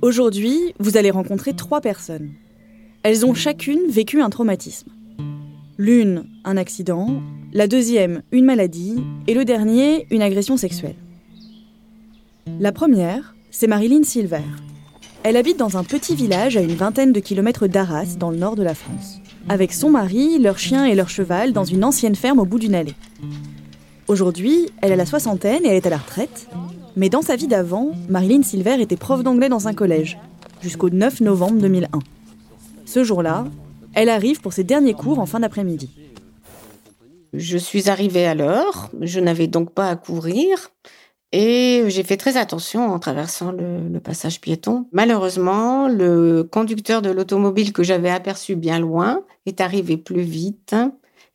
[0.00, 2.30] Aujourd'hui, vous allez rencontrer trois personnes.
[3.02, 4.90] Elles ont chacune vécu un traumatisme.
[5.76, 7.22] L'une, un accident,
[7.52, 10.96] la deuxième, une maladie, et le dernier, une agression sexuelle.
[12.60, 14.42] La première, c'est Marilyn Silver.
[15.24, 18.54] Elle habite dans un petit village à une vingtaine de kilomètres d'Arras, dans le nord
[18.54, 22.38] de la France, avec son mari, leur chien et leur cheval dans une ancienne ferme
[22.38, 22.94] au bout d'une allée.
[24.06, 26.48] Aujourd'hui, elle a la soixantaine et elle est à la retraite,
[26.96, 30.18] mais dans sa vie d'avant, Marilyn Silver était prof d'anglais dans un collège,
[30.62, 31.98] jusqu'au 9 novembre 2001.
[32.86, 33.44] Ce jour-là,
[33.94, 35.90] elle arrive pour ses derniers cours en fin d'après-midi.
[37.34, 40.70] Je suis arrivée à l'heure, je n'avais donc pas à courir
[41.32, 44.86] et j'ai fait très attention en traversant le, passage piéton.
[44.92, 50.74] Malheureusement, le conducteur de l'automobile que j'avais aperçu bien loin est arrivé plus vite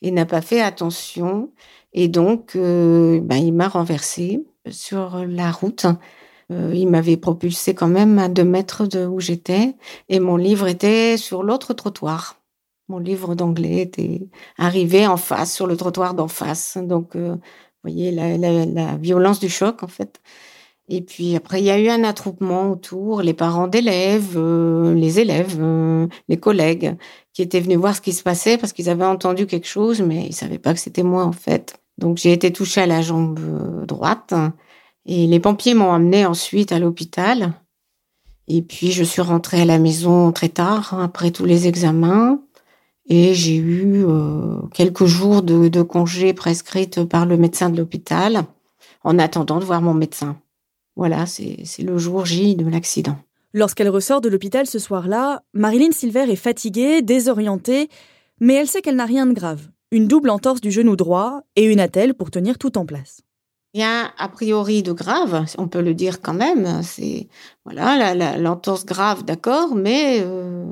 [0.02, 1.52] et n'a pas fait attention
[1.94, 5.86] et donc euh, ben, il m'a renversée sur la route.
[6.52, 9.76] Euh, il m'avait propulsé quand même à deux mètres de où j'étais
[10.10, 12.38] et mon livre était sur l'autre trottoir.
[12.90, 16.78] Mon livre d'anglais était arrivé en face, sur le trottoir d'en face.
[16.78, 17.38] Donc, euh,
[17.84, 20.22] vous voyez la, violence du choc en fait.
[20.90, 25.20] Et puis après, il y a eu un attroupement autour, les parents d'élèves, euh, les
[25.20, 25.58] élèves,
[26.28, 26.98] les collègues,
[27.34, 30.26] qui étaient venus voir ce qui se passait parce qu'ils avaient entendu quelque chose, mais
[30.28, 31.82] ils savaient pas que c'était moi en fait.
[31.98, 34.34] Donc j'ai été touchée à la jambe euh, droite
[35.06, 37.54] et les pompiers m'ont amenée ensuite à l'hôpital.
[38.48, 42.40] Et puis je suis rentrée à la maison très tard après tous les examens
[43.08, 48.44] et j'ai eu euh, quelques jours de, de congé prescrite par le médecin de l'hôpital
[49.04, 50.38] en attendant de voir mon médecin.
[50.96, 53.18] Voilà, c'est le jour J de l'accident.
[53.54, 57.90] Lorsqu'elle ressort de l'hôpital ce soir-là, Marilyn Silver est fatiguée, désorientée,
[58.40, 61.64] mais elle sait qu'elle n'a rien de grave une double entorse du genou droit et
[61.66, 63.22] une attelle pour tenir tout en place.
[63.78, 66.82] A a priori de grave, on peut le dire quand même.
[66.84, 67.28] C'est
[67.64, 70.66] voilà l'entorse grave, d'accord, mais euh,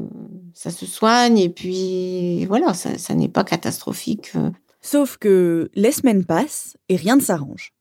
[0.54, 4.34] ça se soigne et puis voilà, ça, ça n'est pas catastrophique.
[4.82, 7.74] Sauf que les semaines passent et rien ne s'arrange.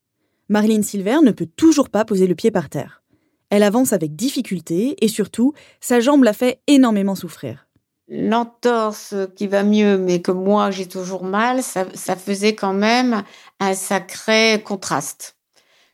[0.49, 3.01] Marilyn Silver ne peut toujours pas poser le pied par terre.
[3.49, 7.67] Elle avance avec difficulté et surtout, sa jambe la fait énormément souffrir
[8.11, 13.23] l'entorse qui va mieux, mais que moi j'ai toujours mal, ça, faisait quand même
[13.59, 15.37] un sacré contraste.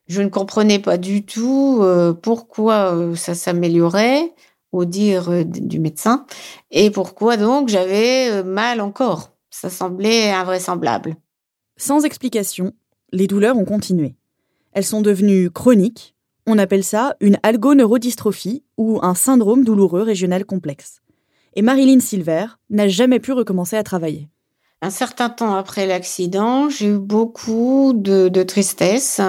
[0.07, 4.33] Je ne comprenais pas du tout euh, pourquoi euh, ça s'améliorait
[4.71, 6.25] au dire euh, du médecin
[6.71, 9.31] et pourquoi donc j'avais mal encore?
[9.49, 11.15] Ça semblait invraisemblable.
[11.77, 12.73] Sans explication,
[13.11, 14.15] les douleurs ont continué.
[14.73, 16.15] Elles sont devenues chroniques.
[16.45, 21.01] On appelle ça une algoneurodystrophie ou un syndrome douloureux régional complexe
[21.57, 24.29] et Marilyn Silver n'a jamais pu recommencer à travailler.
[24.83, 29.19] Un certain temps après l'accident, j'ai eu beaucoup de, tristesse,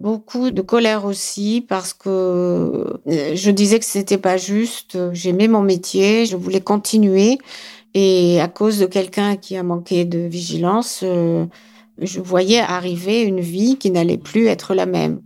[0.00, 4.98] beaucoup de colère aussi parce que euh, je disais que c'était pas juste.
[5.12, 7.38] J'aimais mon métier, je voulais continuer
[7.98, 11.46] et à cause de quelqu'un qui a manqué de vigilance, euh,
[11.98, 15.22] je voyais arriver une vie qui n'allait plus être la même.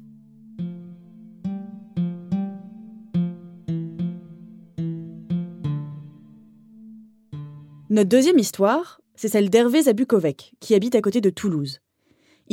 [7.90, 11.80] Notre deuxième histoire, c'est celle d'Hervé Zabukovec, qui habite à côté de Toulouse.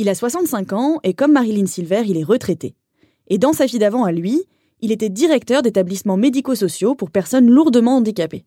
[0.00, 2.76] Il a 65 ans et comme Marilyn Silver, il est retraité.
[3.26, 4.44] Et dans sa vie d'avant à lui,
[4.80, 8.44] il était directeur d'établissements médico-sociaux pour personnes lourdement handicapées.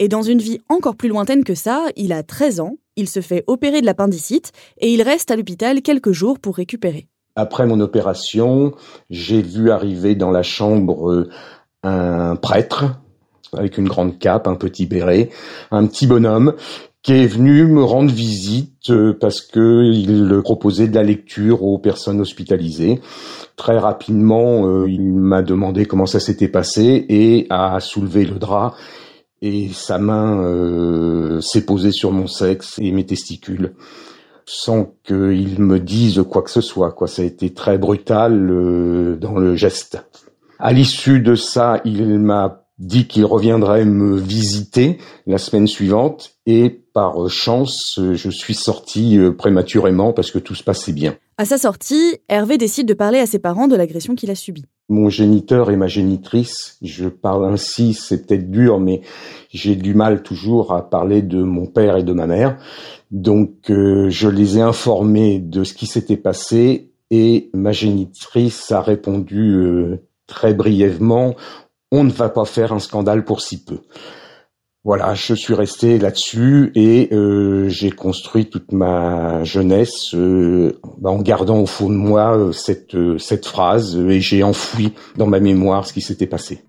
[0.00, 3.22] Et dans une vie encore plus lointaine que ça, il a 13 ans, il se
[3.22, 7.08] fait opérer de l'appendicite et il reste à l'hôpital quelques jours pour récupérer.
[7.36, 8.74] Après mon opération,
[9.08, 11.30] j'ai vu arriver dans la chambre euh,
[11.84, 13.00] un prêtre
[13.54, 15.30] avec une grande cape, un petit béret,
[15.70, 16.54] un petit bonhomme
[17.02, 21.78] qui est venu me rendre visite euh, parce que il proposait de la lecture aux
[21.78, 23.00] personnes hospitalisées.
[23.56, 28.74] Très rapidement, euh, il m'a demandé comment ça s'était passé et a soulevé le drap
[29.40, 33.74] et sa main euh, s'est posée sur mon sexe et mes testicules
[34.44, 36.92] sans qu'il me dise quoi que ce soit.
[36.92, 40.04] Quoi, ça a été très brutal dans le geste.
[40.58, 46.81] À l'issue de ça, il m'a dit qu'il reviendrait me visiter la semaine suivante et
[46.92, 51.16] par chance, je suis sorti euh, prématurément parce que tout se passait bien.
[51.38, 54.64] À sa sortie, Hervé décide de parler à ses parents de l'agression qu'il a subie.
[54.88, 59.00] Mon géniteur et ma génitrice, je parle ainsi, c'est peut-être dur, mais
[59.50, 62.58] j'ai du mal toujours à parler de mon père et de ma mère.
[63.10, 68.80] Donc euh, je les ai informés de ce qui s'était passé et ma génitrice a
[68.80, 71.34] répondu euh, très brièvement
[71.92, 73.80] on ne va pas faire un scandale pour si peu.
[74.84, 80.72] Voilà, je suis resté là-dessus et euh, j'ai construit toute ma jeunesse euh,
[81.04, 85.38] en gardant au fond de moi euh, cette, cette phrase et j'ai enfoui dans ma
[85.38, 86.64] mémoire ce qui s'était passé.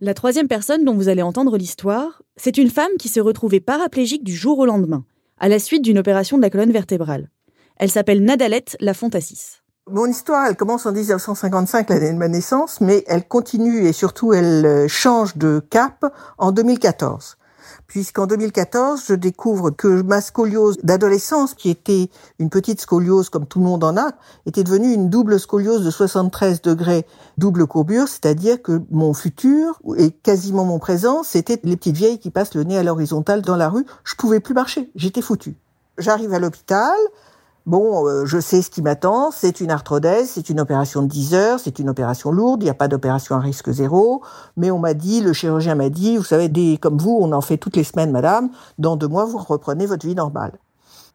[0.00, 4.24] La troisième personne dont vous allez entendre l'histoire, c'est une femme qui s'est retrouvée paraplégique
[4.24, 5.04] du jour au lendemain,
[5.36, 7.28] à la suite d'une opération de la colonne vertébrale.
[7.78, 9.62] Elle s'appelle Nadalette Lafontassis.
[9.90, 14.32] Mon histoire, elle commence en 1955, l'année de ma naissance, mais elle continue et surtout
[14.34, 16.04] elle euh, change de cap
[16.36, 17.38] en 2014
[17.88, 23.58] puisqu'en 2014, je découvre que ma scoliose d'adolescence, qui était une petite scoliose comme tout
[23.58, 24.10] le monde en a,
[24.46, 27.06] était devenue une double scoliose de 73 degrés,
[27.38, 32.30] double courbure, c'est-à-dire que mon futur et quasiment mon présent, c'était les petites vieilles qui
[32.30, 33.86] passent le nez à l'horizontale dans la rue.
[34.04, 35.56] Je pouvais plus marcher, j'étais foutu.
[35.96, 36.96] J'arrive à l'hôpital,
[37.68, 41.34] Bon, euh, je sais ce qui m'attend, c'est une arthrodèse, c'est une opération de 10
[41.34, 44.22] heures, c'est une opération lourde, il n'y a pas d'opération à risque zéro,
[44.56, 47.42] mais on m'a dit, le chirurgien m'a dit, vous savez, des, comme vous, on en
[47.42, 48.48] fait toutes les semaines, madame,
[48.78, 50.52] dans deux mois, vous reprenez votre vie normale.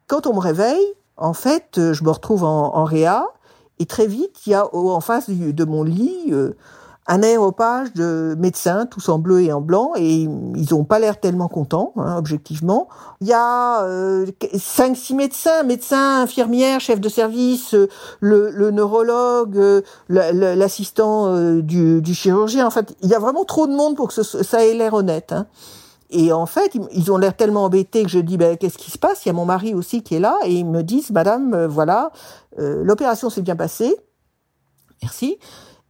[0.06, 3.26] Quand on me réveille, en fait, euh, je me retrouve en, en réa,
[3.80, 6.56] et très vite, il y a en face de mon lit euh,
[7.06, 11.20] un aéropage de médecins, tous en bleu et en blanc, et ils ont pas l'air
[11.20, 12.88] tellement contents, hein, objectivement.
[13.20, 17.88] Il y a euh, cinq, six médecins, médecins, infirmières, chefs de service, euh,
[18.20, 22.66] le, le, neurologue, euh, l'assistant du, du, chirurgien.
[22.66, 25.32] En fait, il y a vraiment trop de monde pour que ça ait l'air honnête.
[25.32, 25.46] Hein.
[26.08, 28.98] Et en fait, ils ont l'air tellement embêtés que je dis, ben, qu'est-ce qui se
[28.98, 29.26] passe?
[29.26, 32.12] Il y a mon mari aussi qui est là, et ils me disent, Madame, voilà,
[32.56, 33.94] l'opération s'est bien passée.
[35.02, 35.38] Merci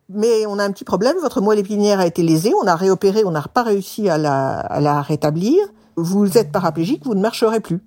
[0.08, 3.24] mais on a un petit problème, votre moelle épinière a été lésée, on a réopéré,
[3.24, 5.58] on n'a pas réussi à la, rétablir,
[5.96, 7.80] vous êtes paraplégique, vous ne marcherez plus.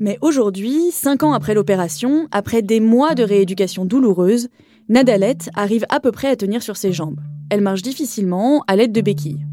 [0.00, 4.48] Mais aujourd'hui, cinq ans après l'opération, après des mois de rééducation douloureuse,
[4.88, 7.20] Nadalette arrive à peu près à tenir sur ses jambes.
[7.48, 9.46] Elle marche difficilement à l'aide de béquilles.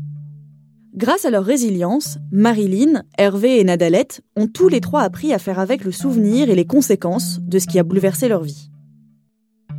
[0.93, 5.59] Grâce à leur résilience, Marilyn, Hervé et Nadalette ont tous les trois appris à faire
[5.59, 8.70] avec le souvenir et les conséquences de ce qui a bouleversé leur vie.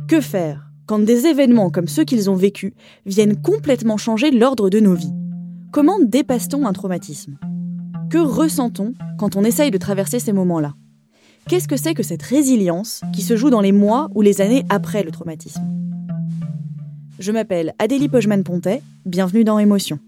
[0.07, 2.73] Que faire quand des événements comme ceux qu'ils ont vécus
[3.05, 5.13] viennent complètement changer l'ordre de nos vies?
[5.71, 7.37] Comment dépasse-t-on un traumatisme?
[8.09, 10.73] Que ressent-on quand on essaye de traverser ces moments-là?
[11.47, 14.65] Qu'est-ce que c'est que cette résilience qui se joue dans les mois ou les années
[14.67, 15.63] après le traumatisme?
[17.17, 19.99] Je m'appelle Adélie Pojman-Pontet, bienvenue dans Émotion.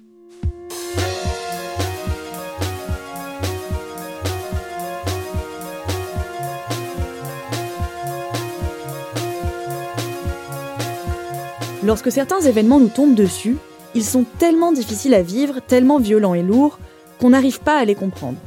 [11.85, 13.57] Lorsque certains événements nous tombent dessus,
[13.93, 16.79] ils sont tellement difficiles à vivre, tellement violents et lourds,
[17.19, 18.39] qu'on n'arrive pas à les comprendre.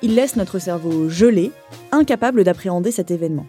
[0.00, 1.52] Ils laissent notre cerveau gelé,
[1.92, 3.44] incapable d'appréhender cet événement.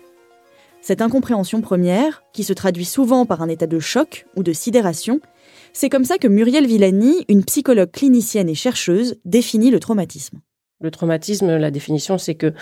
[0.82, 5.22] Cette incompréhension première, qui se traduit souvent par un état de choc ou de sidération,
[5.72, 10.40] c'est comme ça que Muriel Villani, une psychologue clinicienne et chercheuse, définit le traumatisme.
[10.82, 12.54] Le traumatisme, la définition, c'est que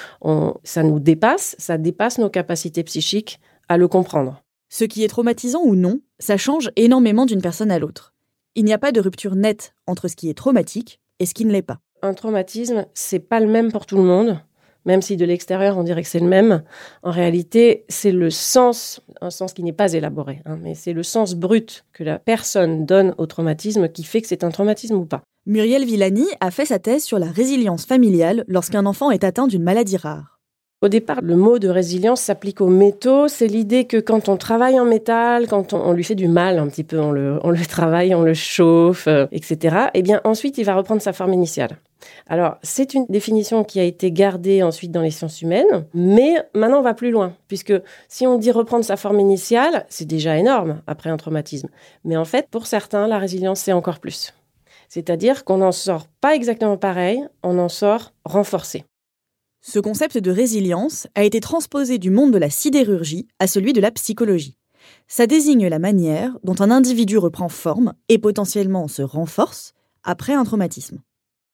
[0.64, 3.40] ça nous dépasse, ça dépasse nos capacités psychiques
[3.70, 4.44] à le comprendre.
[4.70, 8.14] Ce qui est traumatisant ou non, ça change énormément d'une personne à l'autre.
[8.56, 11.46] Il n'y a pas de rupture nette entre ce qui est traumatique et ce qui
[11.46, 11.80] ne l'est pas.
[12.02, 14.40] Un traumatisme, c'est pas le même pour tout le monde,
[14.86, 16.64] même si de l'extérieur on dirait que c'est le même.
[17.04, 21.04] En réalité, c'est le sens, un sens qui n'est pas élaboré, hein, mais c'est le
[21.04, 25.06] sens brut que la personne donne au traumatisme qui fait que c'est un traumatisme ou
[25.06, 25.24] pas.
[25.46, 29.64] Muriel Villani a fait sa thèse sur la résilience familiale lorsqu'un enfant est atteint d'une
[29.64, 30.35] maladie rare.
[30.86, 33.28] Au départ, le mot de résilience s'applique aux métaux.
[33.28, 36.68] C'est l'idée que quand on travaille en métal, quand on, lui fait du mal un
[36.68, 39.88] petit peu, on le, travaille, on le chauffe, euh, etc.
[39.96, 41.80] Eh bien, ensuite, il va reprendre sa forme initiale.
[42.28, 46.82] Alors, c'est une définition qui a été gardée ensuite dans les sciences humaines, mais maintenant
[46.82, 47.74] on va plus loin, puisque
[48.08, 51.70] si on dit reprendre sa forme initiale, c'est déjà énorme après un traumatisme.
[52.04, 54.36] Mais en fait, pour certains, la résilience, c'est encore plus.
[54.88, 58.84] C'est-à-dire qu'on n'en sort pas exactement pareil, on en sort renforcé.
[59.68, 63.82] Ce concept de résilience a été transposé du monde de la sidérurgie à celui de
[63.82, 64.60] la psychologie.
[65.08, 70.44] Ça désigne la manière dont un individu reprend forme et potentiellement se renforce après un
[70.44, 71.00] traumatisme.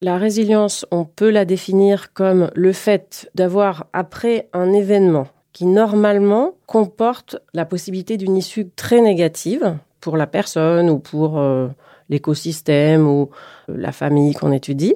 [0.01, 6.55] La résilience, on peut la définir comme le fait d'avoir, après un événement qui normalement
[6.65, 11.69] comporte la possibilité d'une issue très négative pour la personne ou pour euh,
[12.11, 13.29] l'écosystème ou
[13.69, 14.93] euh, la famille qu'on étudie.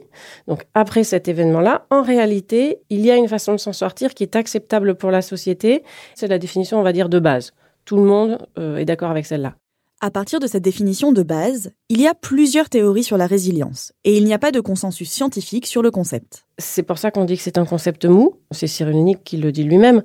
[0.47, 4.21] Donc après cet événement-là, en réalité, il y a une façon de s'en sortir qui
[4.21, 5.83] est acceptable pour la société.
[6.13, 7.53] C'est la définition, on va dire, de base.
[7.85, 9.55] Tout le monde euh, est d'accord avec celle-là.
[10.01, 13.93] À partir de cette définition de base, il y a plusieurs théories sur la résilience,
[14.03, 16.45] et il n'y a pas de consensus scientifique sur le concept.
[16.57, 19.63] C'est pour ça qu'on dit que c'est un concept mou, c'est Cyrulnik qui le dit
[19.63, 20.03] lui-même.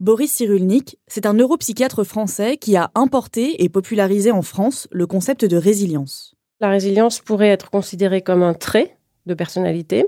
[0.00, 5.44] Boris Cyrulnik, c'est un neuropsychiatre français qui a importé et popularisé en France le concept
[5.44, 6.34] de résilience.
[6.60, 8.96] La résilience pourrait être considérée comme un trait
[9.26, 10.06] de personnalité,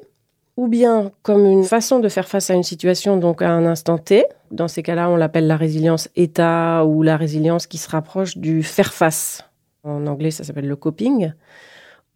[0.57, 3.99] ou bien comme une façon de faire face à une situation, donc à un instant
[3.99, 4.25] T.
[4.51, 8.65] Dans ces cas-là, on l'appelle la résilience état ou la résilience qui se rapproche du
[8.65, 9.45] faire face.
[9.85, 11.33] En anglais, ça s'appelle le coping.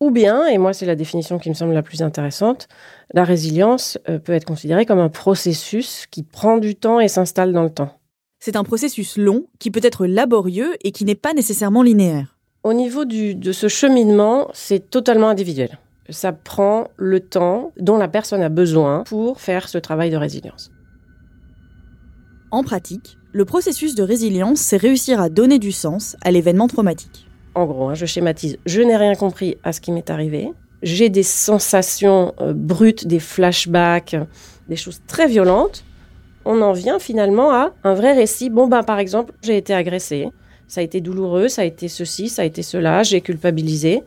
[0.01, 2.69] Ou bien, et moi c'est la définition qui me semble la plus intéressante,
[3.13, 7.53] la résilience euh, peut être considérée comme un processus qui prend du temps et s'installe
[7.53, 7.97] dans le temps.
[8.41, 12.34] C'est un processus long qui peut être laborieux et qui n'est pas nécessairement linéaire.
[12.65, 15.79] Au niveau de ce cheminement, c'est totalement individuel.
[16.11, 20.71] Ça prend le temps dont la personne a besoin pour faire ce travail de résilience.
[22.51, 27.29] En pratique, le processus de résilience, c'est réussir à donner du sens à l'événement traumatique
[27.55, 30.51] en gros, hein, je schématise, je n'ai rien compris à ce qui m'est arrivé.
[30.83, 34.17] J'ai des sensations euh, brutes, des flashbacks,
[34.69, 35.85] des choses très violentes.
[36.45, 38.51] On en vient finalement à un vrai récit.
[38.51, 40.29] Bon, ben, par exemple, j'ai été agressée.
[40.69, 44.03] Ça a été douloureux, ça a été ceci, ça a été cela, j'ai culpabilisé.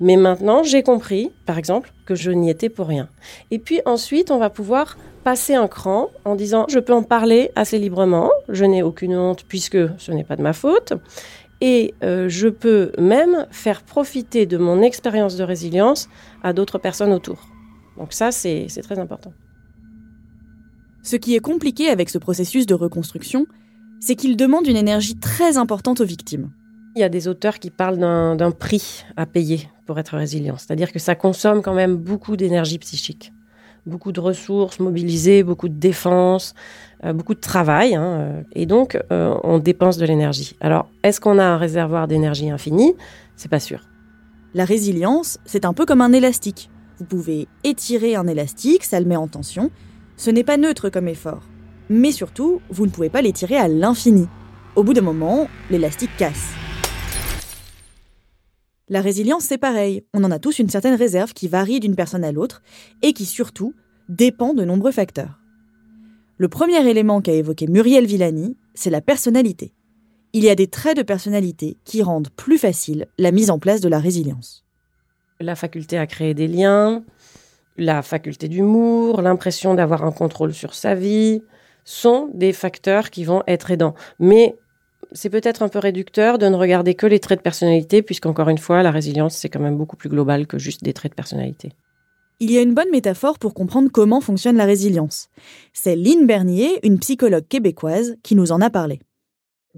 [0.00, 3.08] Mais maintenant, j'ai compris, par exemple, que je n'y étais pour rien.
[3.50, 7.50] Et puis ensuite, on va pouvoir passer un cran en disant, je peux en parler
[7.54, 10.94] assez librement, je n'ai aucune honte puisque ce n'est pas de ma faute
[11.60, 16.08] et euh, je peux même faire profiter de mon expérience de résilience
[16.42, 17.46] à d'autres personnes autour.
[17.96, 19.32] Donc ça, c'est très important.
[21.04, 23.46] Ce qui est compliqué avec ce processus de reconstruction,
[24.04, 26.50] c'est qu'il demande une énergie très importante aux victimes.
[26.96, 30.92] Il y a des auteurs qui parlent d'un prix à payer pour être résilient, c'est-à-dire
[30.92, 33.32] que ça consomme quand même beaucoup d'énergie psychique
[33.86, 36.54] beaucoup de ressources mobilisées, beaucoup de défense,
[37.04, 37.94] euh, beaucoup de travail.
[37.94, 40.56] Hein, euh, et donc, euh, on dépense de l'énergie.
[40.60, 42.94] Alors, est-ce qu'on a un réservoir d'énergie infini?
[43.36, 43.80] C'est pas sûr.
[44.54, 46.70] La résilience, c'est un peu comme un élastique.
[46.98, 49.70] Vous pouvez étirer un élastique, ça le met en tension.
[50.16, 51.42] Ce n'est pas neutre comme effort.
[51.92, 54.26] Mais surtout, vous ne pouvez pas l'étirer à l'infini.
[54.76, 56.54] Au bout d'un moment, l'élastique casse.
[58.88, 60.02] La résilience, c'est pareil.
[60.14, 62.62] On en a tous une certaine réserve qui varie d'une personne à l'autre
[63.02, 63.74] et qui surtout
[64.08, 65.38] dépend de nombreux facteurs.
[66.38, 69.74] Le premier élément qu'a évoqué Muriel Villani, c'est la personnalité.
[70.32, 73.82] Il y a des traits de personnalité qui rendent plus facile la mise en place
[73.82, 74.64] de la résilience.
[75.40, 77.04] La faculté à créer des liens,
[77.76, 81.42] la faculté d'humour, l'impression d'avoir un contrôle sur sa vie,
[81.84, 83.94] sont des facteurs qui vont être aidants.
[84.18, 84.56] Mais
[85.12, 88.58] c'est peut-être un peu réducteur de ne regarder que les traits de personnalité, puisqu'encore une
[88.58, 91.72] fois, la résilience, c'est quand même beaucoup plus global que juste des traits de personnalité.
[92.40, 95.28] Il y a une bonne métaphore pour comprendre comment fonctionne la résilience.
[95.72, 99.00] C'est Lynne Bernier, une psychologue québécoise, qui nous en a parlé.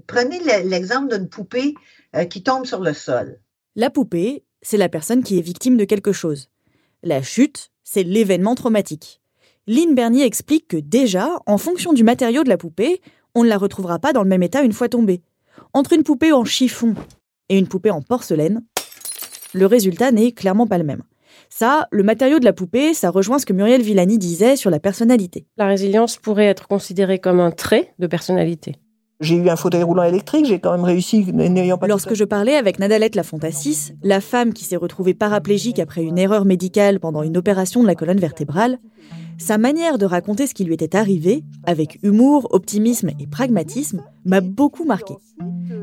[0.07, 1.75] Prenez l'exemple d'une poupée
[2.15, 3.39] euh, qui tombe sur le sol.
[3.75, 6.49] La poupée, c'est la personne qui est victime de quelque chose.
[7.03, 9.21] La chute, c'est l'événement traumatique.
[9.67, 13.01] Lynne Bernier explique que déjà, en fonction du matériau de la poupée,
[13.33, 15.23] on ne la retrouvera pas dans le même état une fois tombée.
[15.73, 16.93] Entre une poupée en chiffon
[17.49, 18.61] et une poupée en porcelaine,
[19.55, 21.01] le résultat n'est clairement pas le même.
[21.49, 24.79] Ça, le matériau de la poupée, ça rejoint ce que Muriel Villani disait sur la
[24.79, 25.47] personnalité.
[25.57, 28.75] La résilience pourrait être considérée comme un trait de personnalité.
[29.25, 31.87] J'ai eu un fauteuil roulant électrique, j'ai quand même réussi n'ayant pas.
[31.87, 36.45] Lorsque je parlais avec Nadalette Lafontassis, la femme qui s'est retrouvée paraplégique après une erreur
[36.45, 38.77] médicale pendant une opération de la colonne vertébrale,
[39.39, 44.41] sa manière de raconter ce qui lui était arrivé, avec humour, optimisme et pragmatisme, m'a
[44.41, 45.15] beaucoup marqué.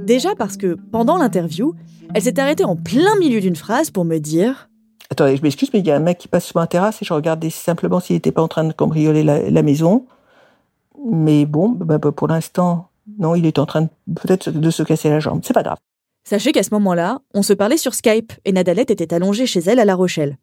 [0.07, 1.75] Déjà parce que, pendant l'interview,
[2.15, 4.69] elle s'est arrêtée en plein milieu d'une phrase pour me dire
[5.11, 7.05] Attendez, je m'excuse, mais il y a un mec qui passe sur ma terrasse et
[7.05, 10.07] je regardais simplement s'il n'était pas en train de cambrioler la, maison.
[11.11, 15.11] Mais bon, bah, bah, pour l'instant, non, il est en train peut-être de se casser
[15.11, 15.41] la jambe.
[15.45, 15.79] C'est pas grave.
[16.25, 19.81] Sachez qu'à ce moment-là, on se parlait sur Skype et Nadalette était allongée chez elle
[19.81, 20.39] à La Rochelle.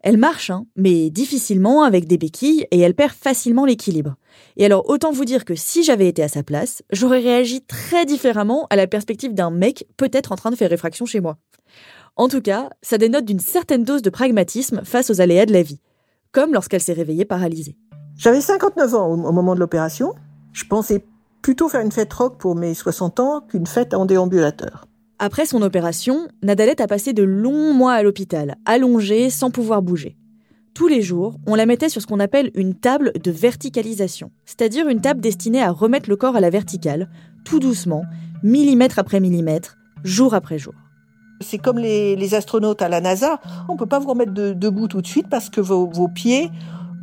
[0.00, 4.16] Elle marche, hein, mais difficilement avec des béquilles et elle perd facilement l'équilibre.
[4.58, 8.04] Et alors autant vous dire que si j'avais été à sa place, j'aurais réagi très
[8.04, 11.38] différemment à la perspective d'un mec peut-être en train de faire réfraction chez moi.
[12.16, 15.62] En tout cas, ça dénote d'une certaine dose de pragmatisme face aux aléas de la
[15.62, 15.80] vie,
[16.32, 17.76] comme lorsqu'elle s'est réveillée paralysée.
[18.16, 20.14] J'avais 59 ans au, moment de l'opération.
[20.52, 21.02] Je pensais
[21.44, 24.86] plutôt faire une fête rock pour mes 60 ans qu'une fête en déambulateur.
[25.18, 30.16] Après son opération, Nadalette a passé de longs mois à l'hôpital, allongée, sans pouvoir bouger.
[30.72, 34.88] Tous les jours, on la mettait sur ce qu'on appelle une table de verticalisation, c'est-à-dire
[34.88, 37.10] une table destinée à remettre le corps à la verticale,
[37.44, 38.04] tout doucement,
[38.42, 40.72] millimètre après millimètre, jour après jour.
[41.42, 45.02] C'est comme les, astronautes à la NASA, on ne peut pas vous remettre debout tout
[45.02, 46.50] de suite parce que vos, vos pieds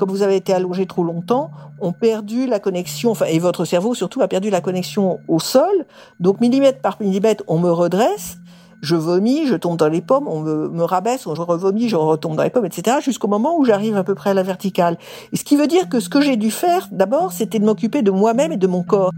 [0.01, 3.93] comme vous avez été allongé trop longtemps, ont perdu la connexion, enfin, et votre cerveau
[3.93, 5.86] surtout a perdu la connexion au sol.
[6.20, 8.39] Donc, millimètre par millimètre, on me redresse,
[8.81, 12.36] je vomis, je tombe dans les pommes, on me, me rabaisse, je revomis, je retombe
[12.36, 14.98] dans les pommes, etc., jusqu'au moment où j'arrive à peu près à la verticale.
[15.34, 18.01] Et ce qui veut dire que ce que j'ai dû faire, d'abord, c'était de m'occuper
[18.01, 19.12] de moi-même et de mon corps.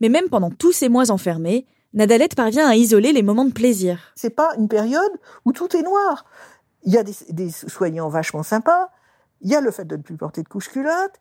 [0.00, 3.98] Mais même pendant tous ces mois enfermés, Nadalette parvient à isoler les moments de plaisir.
[4.14, 5.10] C'est pas une période
[5.46, 6.26] où tout est noir.
[6.84, 8.90] Il y a des, soignants vachement sympas.
[9.40, 11.14] Il y a le fait de ne plus porter de couche-culotte.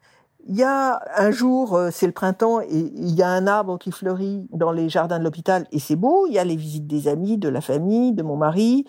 [0.48, 3.80] Il y a un jour, euh, c'est le printemps, et il y a un arbre
[3.80, 6.28] qui fleurit dans les jardins de l'hôpital, et c'est beau.
[6.28, 8.86] Il y a les visites des amis, de la famille, de mon mari.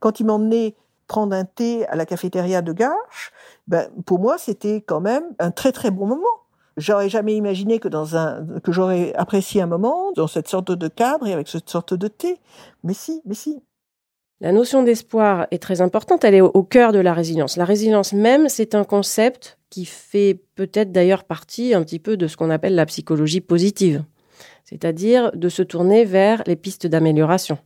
[0.00, 0.74] Quand il m'emmenait
[1.06, 3.32] prendre un thé à la cafétéria de Garches,
[3.68, 6.39] ben, pour moi, c'était quand même un très très bon moment.
[6.76, 10.88] J'aurais jamais imaginé que dans un, que j'aurais apprécié un moment dans cette sorte de
[10.88, 12.38] cadre et avec cette sorte de thé.
[12.84, 13.62] Mais si, mais si.
[14.40, 17.58] La notion d'espoir est très importante, elle est au cœur de la résilience.
[17.58, 22.26] La résilience même, c'est un concept qui fait peut-être d'ailleurs partie un petit peu de
[22.26, 24.02] ce qu'on appelle la psychologie positive,
[24.64, 27.58] c'est-à-dire de se tourner vers les pistes d'amélioration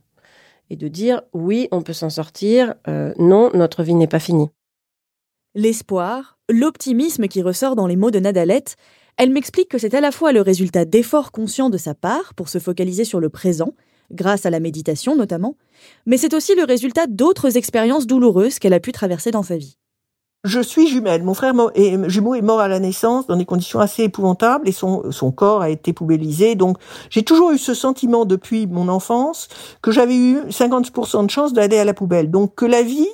[0.69, 4.49] et de dire oui, on peut s'en sortir, euh, non, notre vie n'est pas finie.
[5.57, 8.75] L'espoir, l'optimisme qui ressort dans les mots de Nadalette,
[9.15, 12.49] elle m'explique que c'est à la fois le résultat d'efforts conscients de sa part pour
[12.49, 13.73] se focaliser sur le présent,
[14.11, 15.55] grâce à la méditation notamment,
[16.05, 19.77] mais c'est aussi le résultat d'autres expériences douloureuses qu'elle a pu traverser dans sa vie.
[20.43, 21.23] Je suis jumelle.
[21.23, 21.53] Mon frère
[22.07, 25.61] jumeau est mort à la naissance dans des conditions assez épouvantables et son, son corps
[25.61, 26.55] a été poubellisé.
[26.55, 26.77] Donc,
[27.09, 29.47] j'ai toujours eu ce sentiment depuis mon enfance
[29.81, 32.29] que j'avais eu 50% de chance d'aller à la poubelle.
[32.29, 33.07] Donc, que la vie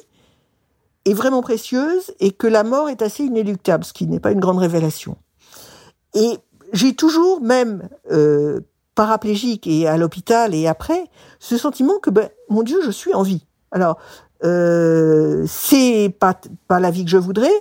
[1.06, 4.40] est vraiment précieuse et que la mort est assez inéluctable, ce qui n'est pas une
[4.40, 5.18] grande révélation.
[6.14, 6.38] Et
[6.74, 8.60] j'ai toujours, même euh,
[8.96, 11.06] paraplégique et à l'hôpital et après,
[11.40, 13.46] ce sentiment que, ben, mon Dieu, je suis en vie.
[13.72, 13.98] Alors,
[14.44, 16.36] euh, c'est pas,
[16.68, 17.54] pas la vie que je voudrais,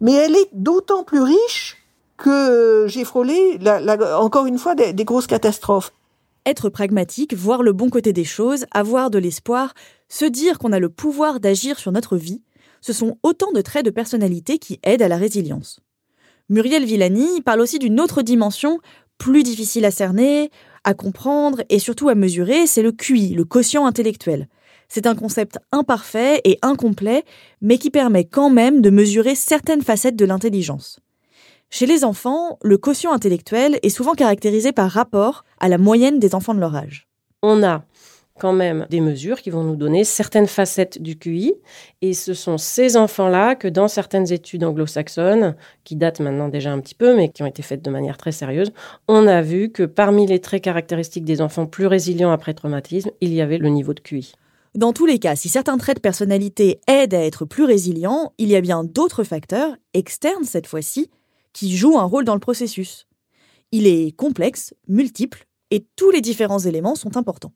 [0.00, 1.78] mais elle est d'autant plus riche
[2.16, 5.92] que j'ai frôlé, la, encore une fois, des, des grosses catastrophes.
[6.46, 9.74] Être pragmatique, voir le bon côté des choses, avoir de l'espoir,
[10.08, 12.42] se dire qu'on a le pouvoir d'agir sur notre vie,
[12.80, 15.80] ce sont autant de traits de personnalité qui aident à la résilience.
[16.50, 18.80] Muriel Villani parle aussi d'une autre dimension,
[19.16, 20.50] plus difficile à cerner,
[20.84, 24.48] à comprendre et surtout à mesurer, c'est le QI, le quotient intellectuel.
[24.88, 27.24] C'est un concept imparfait et incomplet,
[27.62, 31.00] mais qui permet quand même de mesurer certaines facettes de l'intelligence.
[31.76, 36.36] Chez les enfants, le quotient intellectuel est souvent caractérisé par rapport à la moyenne des
[36.36, 37.08] enfants de leur âge.
[37.42, 37.82] On a
[38.38, 41.54] quand même des mesures qui vont nous donner certaines facettes du QI.
[42.00, 46.78] Et ce sont ces enfants-là que dans certaines études anglo-saxonnes, qui datent maintenant déjà un
[46.78, 48.70] petit peu, mais qui ont été faites de manière très sérieuse,
[49.08, 53.34] on a vu que parmi les traits caractéristiques des enfants plus résilients après traumatisme, il
[53.34, 54.34] y avait le niveau de QI.
[54.76, 58.48] Dans tous les cas, si certains traits de personnalité aident à être plus résilients, il
[58.48, 61.10] y a bien d'autres facteurs, externes cette fois-ci,
[61.54, 63.06] qui jouent un rôle dans le processus.
[63.72, 67.54] Il est complexe, multiple, et tous les différents éléments sont importants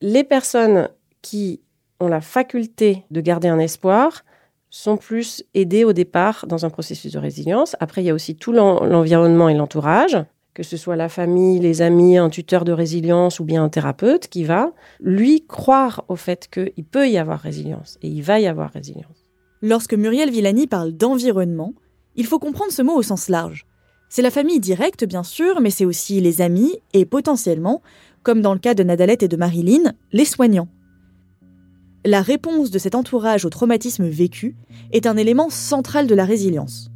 [0.00, 0.88] les personnes
[1.22, 1.60] qui
[2.00, 4.24] ont la faculté de garder un espoir
[4.70, 7.74] sont plus aidées au départ dans un processus de résilience.
[7.80, 10.18] Après, il y a aussi tout l'environnement et l'entourage,
[10.54, 14.28] que ce soit la famille, les amis, un tuteur de résilience ou bien un thérapeute
[14.28, 18.46] qui va lui croire au fait qu'il peut y avoir résilience et il va y
[18.46, 19.30] avoir résilience.
[19.62, 21.72] Lorsque Muriel Villani parle d'environnement,
[22.18, 23.64] il faut comprendre ce mot au sens large.
[24.10, 27.80] C'est la famille directe, bien sûr, mais c'est aussi les amis et potentiellement
[28.24, 30.68] comme dans le cas de Nadalette et de Marilyn, les soignants.
[32.04, 34.56] La réponse de cet entourage au traumatisme vécu
[34.92, 36.90] est un élément central de la résilience.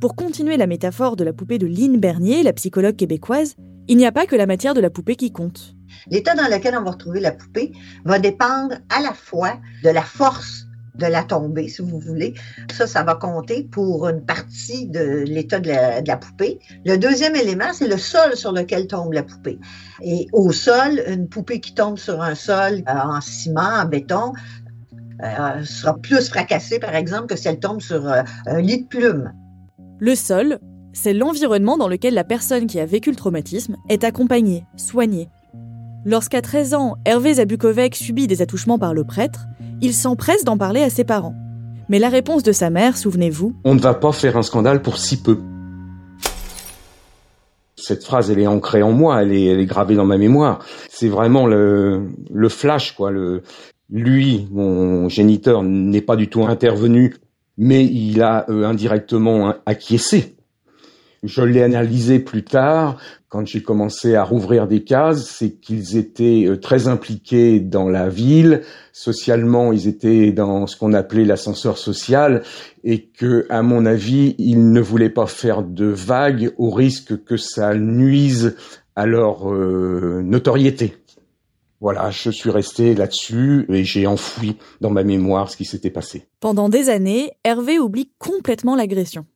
[0.00, 3.54] Pour continuer la métaphore de la poupée de Lynn Bernier, la psychologue québécoise,
[3.86, 5.74] il n'y a pas que la matière de la poupée qui compte.
[6.10, 7.72] L'état dans lequel on va retrouver la poupée
[8.04, 10.67] va dépendre à la fois de la force
[10.98, 12.34] de la tombée, si vous voulez.
[12.72, 15.70] Ça, ça va compter pour une partie de l'état de
[16.06, 16.58] la, poupée.
[16.84, 19.58] Le deuxième élément, c'est le sol sur lequel tombe la poupée.
[20.02, 24.32] Et au sol, une poupée qui tombe sur un sol euh, en ciment, en béton,
[25.22, 28.86] euh, sera plus fracassée, par exemple, que si elle tombe sur euh, un lit de
[28.86, 29.32] plumes.
[30.00, 30.58] Le sol,
[30.92, 35.28] c'est l'environnement dans lequel la personne qui a vécu le traumatisme est accompagnée, soignée.
[36.08, 39.44] Lorsqu'à 13 ans, Hervé Zabukovec subit des attouchements par le prêtre,
[39.82, 41.34] il s'empresse d'en parler à ses parents.
[41.90, 44.96] Mais la réponse de sa mère, souvenez-vous On ne va pas faire un scandale pour
[44.96, 45.38] si peu.
[47.76, 50.64] Cette phrase, elle est ancrée en moi, elle est, gravée dans ma mémoire.
[50.88, 52.08] C'est vraiment le,
[52.48, 53.12] flash, quoi.
[53.90, 57.16] Lui, mon géniteur, n'est pas du tout intervenu,
[57.58, 60.37] mais il a euh, indirectement acquiescé
[61.22, 66.46] je l'ai analysé plus tard, quand j'ai commencé à rouvrir des cases, c'est qu'ils étaient
[66.46, 72.42] euh, très impliqués dans la ville, socialement, ils étaient dans ce qu'on appelait l'ascenseur social,
[72.84, 77.36] et que, à mon avis, ils ne voulaient pas faire de vagues au risque que
[77.36, 78.56] ça nuise
[78.96, 80.94] à leur euh, notoriété.
[81.80, 86.26] Voilà, je suis resté là-dessus et j'ai enfoui dans ma mémoire ce qui s'était passé.
[86.40, 89.26] Pendant des années, Hervé oublie complètement l'agression.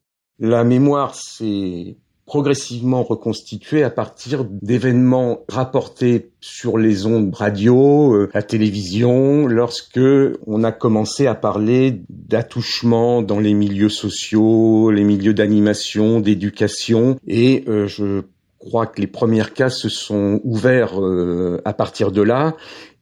[0.45, 8.43] La mémoire, c'est progressivement reconstitué à partir d'événements rapportés sur les ondes radio, euh, la
[8.43, 10.01] télévision, lorsque
[10.49, 17.63] on a commencé à parler d'attouchement dans les milieux sociaux, les milieux d'animation, d'éducation, et
[17.69, 18.23] euh, je
[18.59, 22.57] crois que les premières cas se sont ouverts euh, à partir de là.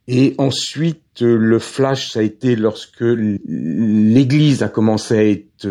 [0.08, 5.66] Et ensuite, le flash, ça a été lorsque l'Église a commencé à être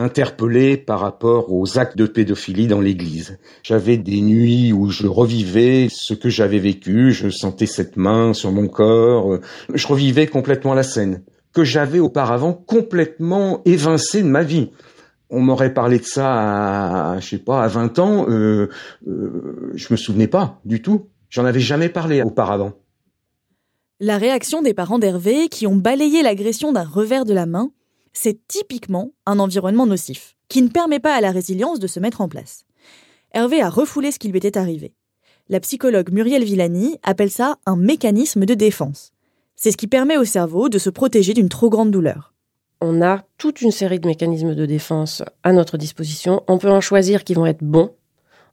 [0.00, 3.38] interpellé par rapport aux actes de pédophilie dans l'église.
[3.62, 8.50] J'avais des nuits où je revivais ce que j'avais vécu, je sentais cette main sur
[8.50, 9.38] mon corps,
[9.72, 14.70] je revivais complètement la scène que j'avais auparavant complètement évincé de ma vie.
[15.30, 18.68] On m'aurait parlé de ça à, je sais pas, à 20 ans, euh,
[19.06, 21.08] euh, je me souvenais pas du tout.
[21.28, 22.72] J'en avais jamais parlé auparavant.
[24.00, 27.70] La réaction des parents d'Hervé qui ont balayé l'agression d'un revers de la main
[28.12, 32.20] c'est typiquement un environnement nocif, qui ne permet pas à la résilience de se mettre
[32.20, 32.64] en place.
[33.32, 34.94] Hervé a refoulé ce qui lui était arrivé.
[35.48, 39.12] La psychologue Muriel Villani appelle ça un mécanisme de défense.
[39.56, 42.34] C'est ce qui permet au cerveau de se protéger d'une trop grande douleur.
[42.80, 46.42] On a toute une série de mécanismes de défense à notre disposition.
[46.48, 47.92] On peut en choisir qui vont être bons.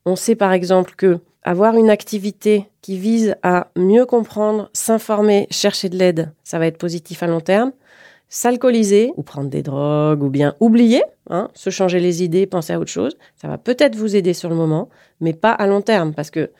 [0.05, 5.87] On sait par exemple que avoir une activité qui vise à mieux comprendre, s'informer, chercher
[5.87, 7.71] de l'aide, ça va être positif à long terme
[8.29, 12.79] s'alcooliser ou prendre des drogues ou bien oublier, hein, se changer les idées, penser à
[12.79, 14.89] autre chose, ça va peut-être vous aider sur le moment,
[15.21, 16.51] mais pas à long terme parce que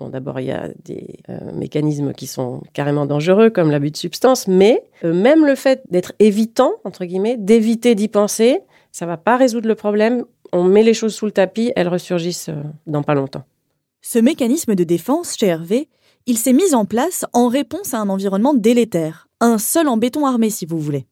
[0.00, 3.96] Bon, d'abord, il y a des euh, mécanismes qui sont carrément dangereux, comme l'abus de
[3.96, 9.16] substance, mais euh, même le fait d'être évitant, entre guillemets, d'éviter d'y penser, ça va
[9.16, 10.24] pas résoudre le problème.
[10.52, 13.44] On met les choses sous le tapis, elles ressurgissent euh, dans pas longtemps.
[14.02, 15.88] Ce mécanisme de défense chez Hervé,
[16.26, 20.26] il s'est mis en place en réponse à un environnement délétère, un sol en béton
[20.26, 21.06] armé si vous voulez.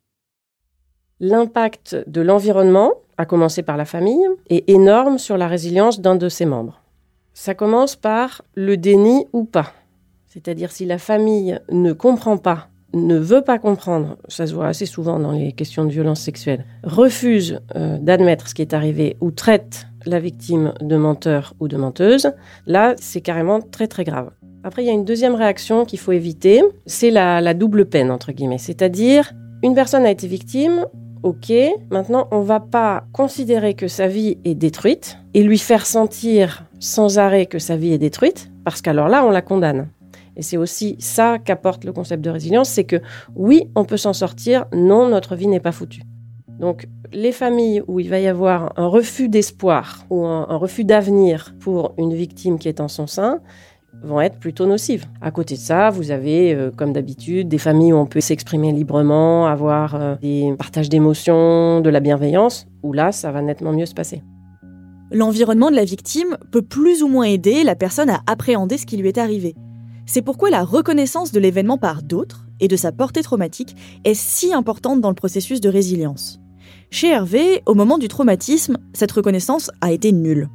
[1.21, 6.29] L'impact de l'environnement, à commencer par la famille, est énorme sur la résilience d'un de
[6.29, 6.81] ses membres.
[7.35, 9.73] Ça commence par le déni ou pas.
[10.27, 14.87] C'est-à-dire si la famille ne comprend pas, ne veut pas comprendre, ça se voit assez
[14.87, 19.31] souvent dans les questions de violence sexuelle, refuse euh, d'admettre ce qui est arrivé ou
[19.31, 22.33] traite la victime de menteur ou de menteuse,
[22.67, 24.31] là c'est carrément très très grave.
[24.65, 28.31] Après, il y a une deuxième réaction qu'il faut éviter, c'est la, double peine, entre
[28.31, 28.59] guillemets.
[28.59, 29.33] C'est-à-dire,
[29.65, 30.87] une personne a été victime,
[31.25, 31.53] ok,
[31.91, 37.19] maintenant on va pas considérer que sa vie est détruite et lui faire sentir sans
[37.19, 39.89] arrêt que sa vie est détruite, parce qu'alors là, on la condamne.
[40.37, 43.01] Et c'est aussi ça qu'apporte le concept de résilience, c'est que
[43.35, 46.03] oui, on peut s'en sortir, non, notre vie n'est pas foutue.
[46.61, 51.55] Donc les familles où il va y avoir un refus d'espoir ou un refus d'avenir
[51.59, 53.41] pour une victime qui est en son sein,
[54.03, 55.05] vont être plutôt nocives.
[55.21, 58.73] À côté de ça, vous avez, euh, comme d'habitude, des familles où on peut s'exprimer
[58.73, 63.87] librement, avoir euh, des partages d'émotions, de la bienveillance, où là, ça va nettement mieux
[63.87, 64.23] se passer.
[65.11, 68.97] L'environnement de la victime peut plus ou moins aider la personne à appréhender ce qui
[68.97, 69.55] lui est arrivé.
[70.07, 74.53] C'est pourquoi la reconnaissance de l'événement par d'autres et de sa portée traumatique est si
[74.55, 76.41] importante dans le processus de résilience.
[76.91, 80.49] Chez Hervé, au moment du traumatisme, cette reconnaissance a été nulle.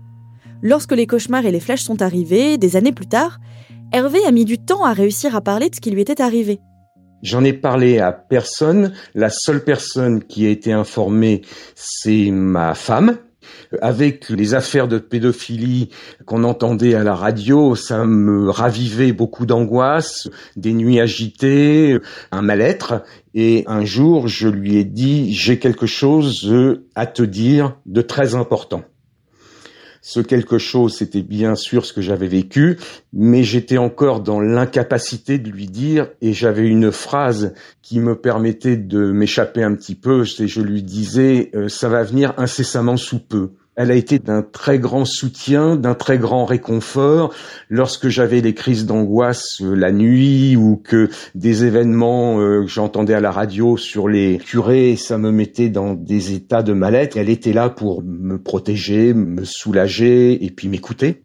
[0.63, 3.39] Lorsque les cauchemars et les flèches sont arrivés, des années plus tard,
[3.93, 6.59] Hervé a mis du temps à réussir à parler de ce qui lui était arrivé.
[7.21, 8.93] J'en ai parlé à personne.
[9.15, 11.41] La seule personne qui a été informée,
[11.75, 13.17] c'est ma femme.
[13.81, 15.89] Avec les affaires de pédophilie
[16.25, 21.97] qu'on entendait à la radio, ça me ravivait beaucoup d'angoisse, des nuits agitées,
[22.31, 23.03] un mal-être.
[23.33, 26.51] Et un jour, je lui ai dit, j'ai quelque chose
[26.95, 28.83] à te dire de très important.
[30.09, 32.77] Ce quelque chose, c'était bien sûr ce que j'avais vécu,
[33.11, 38.77] mais j'étais encore dans l'incapacité de lui dire, et j'avais une phrase qui me permettait
[38.77, 43.51] de m'échapper un petit peu, je lui disais, euh, ça va venir incessamment sous peu.
[43.77, 47.31] Elle a été d'un très grand soutien, d'un très grand réconfort
[47.69, 53.13] lorsque j'avais des crises d'angoisse euh, la nuit ou que des événements euh, que j'entendais
[53.13, 57.17] à la radio sur les curés, ça me mettait dans des états de mal-être.
[57.17, 61.21] Elle était là pour me protéger, me soulager et puis m'écouter.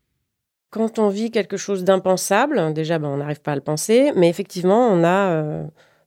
[0.69, 4.29] Quand on vit quelque chose d'impensable, déjà ben, on n'arrive pas à le penser, mais
[4.29, 5.65] effectivement on a euh,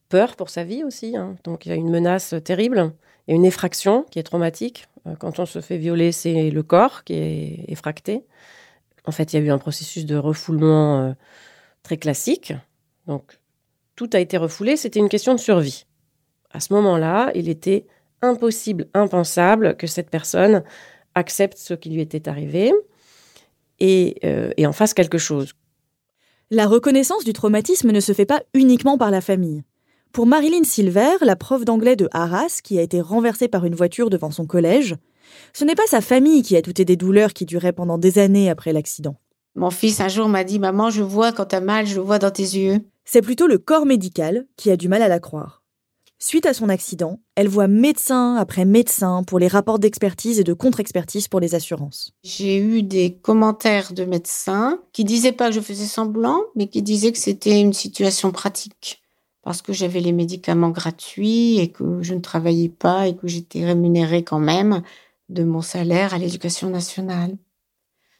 [0.10, 1.18] peur pour sa vie aussi.
[1.18, 1.38] Hein.
[1.44, 2.92] Donc il y a une menace terrible
[3.28, 4.88] et une effraction qui est traumatique.
[5.08, 8.26] Euh, quand on se fait violer, c'est le corps qui est effracté.
[9.06, 11.14] En fait, il y a eu un processus de refoulement euh,
[11.84, 12.54] très classique.
[13.08, 13.40] Donc,
[13.96, 14.78] tout a été refoulé.
[14.78, 15.86] C'était une question de survie.
[16.52, 17.86] À ce moment-là, il était
[18.22, 20.64] impossible, impensable que cette personne
[21.14, 22.74] accepte ce qui lui était arrivé
[23.80, 25.54] et, euh, et en fasse quelque chose.
[26.52, 29.64] La reconnaissance du traumatisme ne se fait pas uniquement par la famille.
[30.16, 34.10] Pour Marilyn Silver, la prof d'anglais de Arras, qui a été renversée par une voiture
[34.10, 34.96] devant son collège,
[35.52, 38.50] Ce n'est pas sa famille qui a douté des douleurs qui duraient pendant des années
[38.50, 39.18] après l'accident.
[39.56, 42.32] Mon fils un jour m'a dit Maman, je vois quand t'as mal, je vois dans
[42.32, 42.80] tes yeux.
[43.04, 45.64] C'est plutôt le corps médical qui a du mal à la croire.
[46.18, 50.54] Suite à son accident, elle voit médecin après médecin pour les rapports d'expertise et de
[50.54, 52.14] contre-expertise pour les assurances.
[52.24, 56.82] J'ai eu des commentaires de médecins qui disaient pas que je faisais semblant, mais qui
[56.82, 59.02] disaient que c'était une situation pratique
[59.46, 63.64] parce que j'avais les médicaments gratuits et que je ne travaillais pas et que j'étais
[63.64, 64.82] rémunérée quand même
[65.30, 67.38] de mon salaire à l'éducation nationale.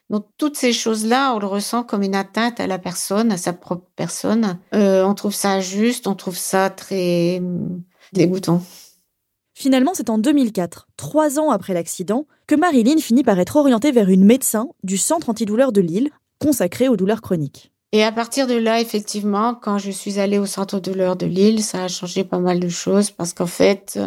[0.08, 3.52] Donc toutes ces choses-là, on le ressent comme une atteinte à la personne, à sa
[3.52, 4.60] propre personne.
[4.72, 8.62] Euh, on trouve ça injuste, on trouve ça très hum, dégoûtant.
[9.52, 14.10] Finalement, c'est en 2004, trois ans après l'accident, que Marilyn finit par être orientée vers
[14.10, 17.72] une médecin du centre antidouleur de Lille, consacré aux douleurs chroniques.
[17.96, 21.64] Et à partir de là, effectivement, quand je suis allée au centre douleur de Lille,
[21.64, 23.98] ça a changé pas mal de choses parce qu'en fait,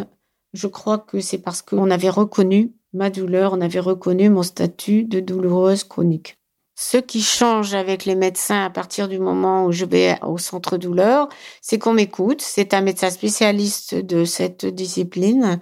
[0.52, 5.02] je crois que c'est parce qu'on avait reconnu ma douleur, on avait reconnu mon statut
[5.02, 6.38] de douloureuse chronique.
[6.76, 10.76] Ce qui change avec les médecins à partir du moment où je vais au centre
[10.76, 11.28] douleur,
[11.60, 12.42] c'est qu'on m'écoute.
[12.42, 15.58] C'est un médecin spécialiste de cette discipline.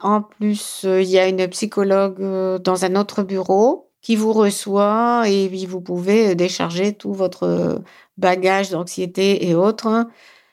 [0.00, 5.24] En plus, il y a une psychologue euh, dans un autre bureau qui vous reçoit
[5.28, 7.82] et vous pouvez décharger tout votre
[8.16, 10.06] bagage d'anxiété et autres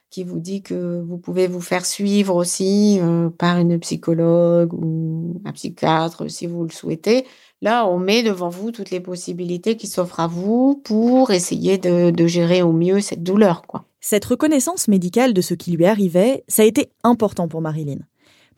[0.10, 5.42] qui vous dit que vous pouvez vous faire suivre aussi euh, par une psychologue ou
[5.46, 7.26] un psychiatre si vous le souhaitez.
[7.62, 12.28] Là, on met devant vous toutes les possibilités qui s'offrent à vous pour essayer de,
[12.28, 13.62] gérer au mieux cette douleur.
[14.02, 18.00] Cette reconnaissance médicale de ce qui lui arrivait, ça a été important pour Marilyn,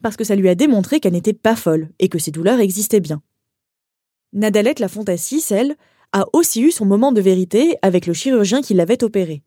[0.01, 2.99] parce que ça lui a démontré qu'elle n'était pas folle et que ses douleurs existaient
[2.99, 3.21] bien.
[4.33, 5.75] Nadalette Lafontassis, elle,
[6.13, 9.43] a aussi eu son moment de vérité avec le chirurgien qui l'avait opérée.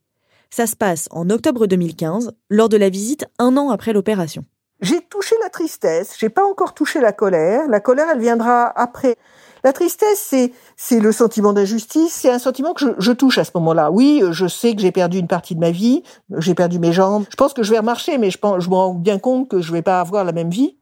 [0.51, 4.45] Ça se passe en octobre 2015, lors de la visite un an après l'opération.
[4.81, 7.69] J'ai touché la tristesse, j'ai pas encore touché la colère.
[7.69, 9.17] La colère, elle viendra après.
[9.63, 13.45] La tristesse, c'est c'est le sentiment d'injustice, c'est un sentiment que je, je touche à
[13.45, 13.91] ce moment-là.
[13.91, 16.03] Oui, je sais que j'ai perdu une partie de ma vie,
[16.39, 17.27] j'ai perdu mes jambes.
[17.29, 19.61] Je pense que je vais remarcher, mais je pense, je me rends bien compte que
[19.61, 20.79] je vais pas avoir la même vie.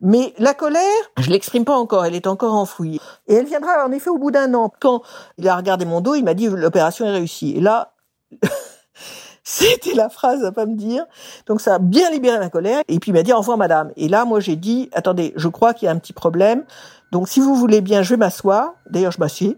[0.00, 0.82] Mais la colère,
[1.18, 3.00] je l'exprime pas encore, elle est encore enfouie.
[3.26, 4.72] Et elle viendra en effet au bout d'un an.
[4.80, 5.02] Quand
[5.38, 7.54] il a regardé mon dos, il m'a dit l'opération est réussie.
[7.56, 7.94] Et là,
[9.50, 11.06] C'était la phrase à pas me dire.
[11.46, 12.82] Donc ça a bien libéré ma colère.
[12.86, 13.92] Et puis il m'a dit au revoir madame.
[13.96, 16.64] Et là, moi j'ai dit, attendez, je crois qu'il y a un petit problème.
[17.12, 18.74] Donc si vous voulez bien, je vais m'asseoir.
[18.90, 19.56] D'ailleurs, je m'assieds.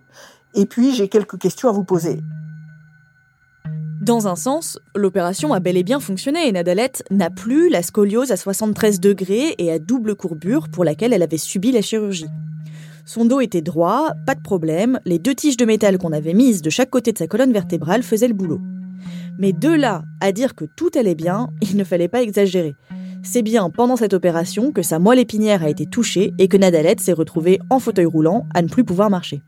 [0.55, 2.21] Et puis j'ai quelques questions à vous poser.
[4.01, 8.33] Dans un sens, l'opération a bel et bien fonctionné et Nadalette n'a plus la scoliose
[8.33, 12.29] à 73 degrés et à double courbure pour laquelle elle avait subi la chirurgie.
[13.05, 16.63] Son dos était droit, pas de problème, les deux tiges de métal qu'on avait mises
[16.63, 18.63] de chaque côté de sa colonne vertébrale faisaient le boulot.
[19.39, 22.75] Mais de là à dire que tout allait bien, il ne fallait pas exagérer.
[23.23, 27.01] C'est bien pendant cette opération que sa moelle épinière a été touchée et que Nadalette
[27.01, 29.43] s'est retrouvée en fauteuil roulant à ne plus pouvoir marcher.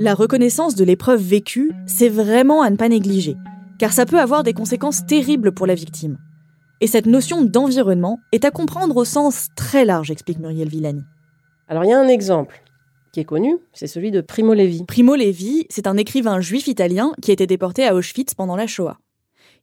[0.00, 3.36] La reconnaissance de l'épreuve vécue, c'est vraiment à ne pas négliger,
[3.78, 6.18] car ça peut avoir des conséquences terribles pour la victime.
[6.80, 11.02] Et cette notion d'environnement est à comprendre au sens très large, explique Muriel Villani.
[11.68, 12.60] Alors il y a un exemple
[13.12, 14.82] qui est connu, c'est celui de Primo Levi.
[14.84, 18.66] Primo Levi, c'est un écrivain juif italien qui a été déporté à Auschwitz pendant la
[18.66, 18.98] Shoah.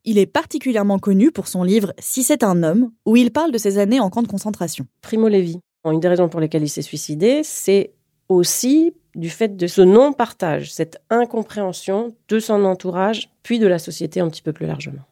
[0.06, 3.58] Il est particulièrement connu pour son livre Si c'est un homme, où il parle de
[3.58, 4.86] ses années en camp de concentration.
[5.02, 7.92] Primo Levi, une des raisons pour lesquelles il s'est suicidé, c'est
[8.30, 14.20] aussi du fait de ce non-partage, cette incompréhension de son entourage, puis de la société
[14.20, 15.04] un petit peu plus largement.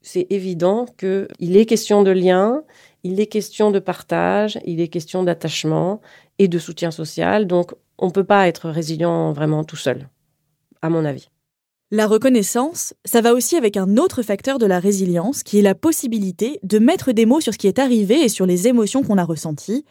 [0.00, 2.62] C'est évident qu'il est question de lien,
[3.04, 6.00] il est question de partage, il est question d'attachement
[6.38, 10.08] et de soutien social, donc on ne peut pas être résilient vraiment tout seul,
[10.80, 11.28] à mon avis.
[11.94, 15.74] La reconnaissance, ça va aussi avec un autre facteur de la résilience, qui est la
[15.74, 19.18] possibilité de mettre des mots sur ce qui est arrivé et sur les émotions qu'on
[19.18, 19.84] a ressenties,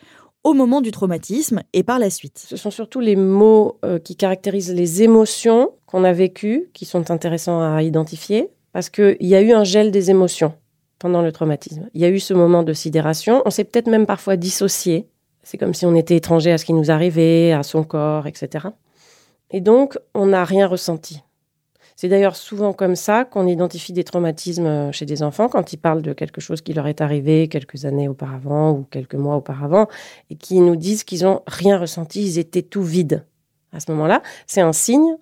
[0.43, 2.39] au moment du traumatisme et par la suite.
[2.39, 7.11] Ce sont surtout les mots euh, qui caractérisent les émotions qu'on a vécues qui sont
[7.11, 10.53] intéressants à identifier parce qu'il y a eu un gel des émotions
[10.99, 11.89] pendant le traumatisme.
[11.93, 13.41] Il y a eu ce moment de sidération.
[13.45, 15.07] On s'est peut-être même parfois dissocié.
[15.43, 18.67] C'est comme si on était étranger à ce qui nous arrivait, à son corps, etc.
[19.49, 21.21] Et donc, on n'a rien ressenti.
[22.01, 26.01] C'est d'ailleurs souvent comme ça qu'on identifie des traumatismes chez des enfants quand ils parlent
[26.01, 29.87] de quelque chose qui leur est arrivé quelques années auparavant ou quelques mois auparavant
[30.31, 33.23] et qui nous disent qu'ils n'ont rien ressenti, ils étaient tout vides.
[33.71, 35.15] À ce moment-là, c'est un signe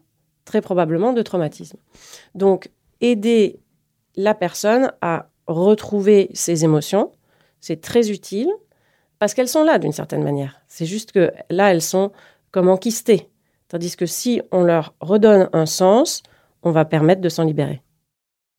[0.45, 1.77] très probablement de traumatisme.
[2.33, 2.69] Donc,
[3.01, 3.59] aider
[4.15, 7.11] la personne à retrouver ses émotions,
[7.59, 8.49] c'est très utile
[9.19, 10.61] parce qu'elles sont là d'une certaine manière.
[10.69, 12.13] C'est juste que là, elles sont
[12.51, 13.27] comme enquistées.
[13.67, 16.23] Tandis que si on leur redonne un sens,
[16.63, 17.81] on va permettre de s'en libérer.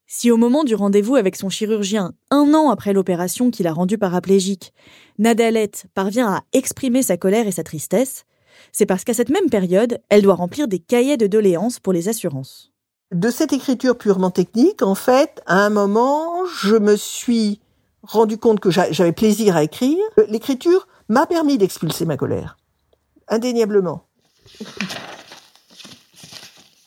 [0.07, 3.97] Si au moment du rendez-vous avec son chirurgien, un an après l'opération qui l'a rendu
[3.97, 4.73] paraplégique,
[5.19, 8.25] Nadalette parvient à exprimer sa colère et sa tristesse,
[8.73, 12.09] c'est parce qu'à cette même période, elle doit remplir des cahiers de doléances pour les
[12.09, 12.73] assurances.
[13.13, 17.61] De cette écriture purement technique, en fait, à un moment, je me suis
[18.03, 19.99] rendu compte que j'avais plaisir à écrire.
[20.29, 22.57] L'écriture m'a permis d'expulser ma colère.
[23.29, 24.07] Indéniablement.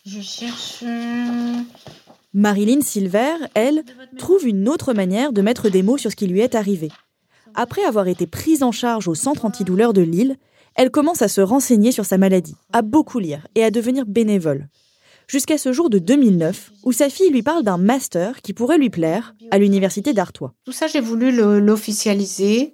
[0.06, 0.84] Je cherche.
[0.84, 1.62] Euh,
[2.34, 3.84] Marilyn Silver, elle,
[4.18, 6.90] trouve une autre manière de mettre des mots sur ce qui lui est arrivé.
[7.56, 10.36] Après avoir été prise en charge au centre antidouleur de Lille,
[10.76, 14.68] elle commence à se renseigner sur sa maladie, à beaucoup lire et à devenir bénévole.
[15.28, 18.90] Jusqu'à ce jour de 2009, où sa fille lui parle d'un master qui pourrait lui
[18.90, 20.54] plaire à l'université d'Artois.
[20.66, 22.74] Tout ça, j'ai voulu l'officialiser.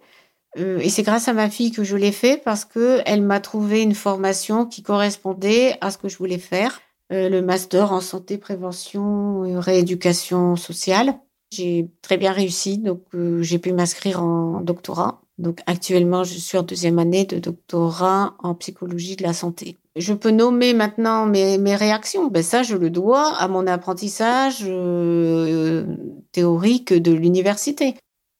[0.57, 3.39] Euh, et c'est grâce à ma fille que je l'ai fait parce que elle m'a
[3.39, 6.81] trouvé une formation qui correspondait à ce que je voulais faire.
[7.11, 11.15] Euh, le master en santé, prévention, et rééducation sociale.
[11.51, 15.21] J'ai très bien réussi, donc euh, j'ai pu m'inscrire en doctorat.
[15.39, 19.77] Donc actuellement, je suis en deuxième année de doctorat en psychologie de la santé.
[19.95, 22.27] Je peux nommer maintenant mes, réactions.
[22.27, 25.85] Ben ça, je le dois à mon apprentissage euh,
[26.31, 27.95] théorique de l'université.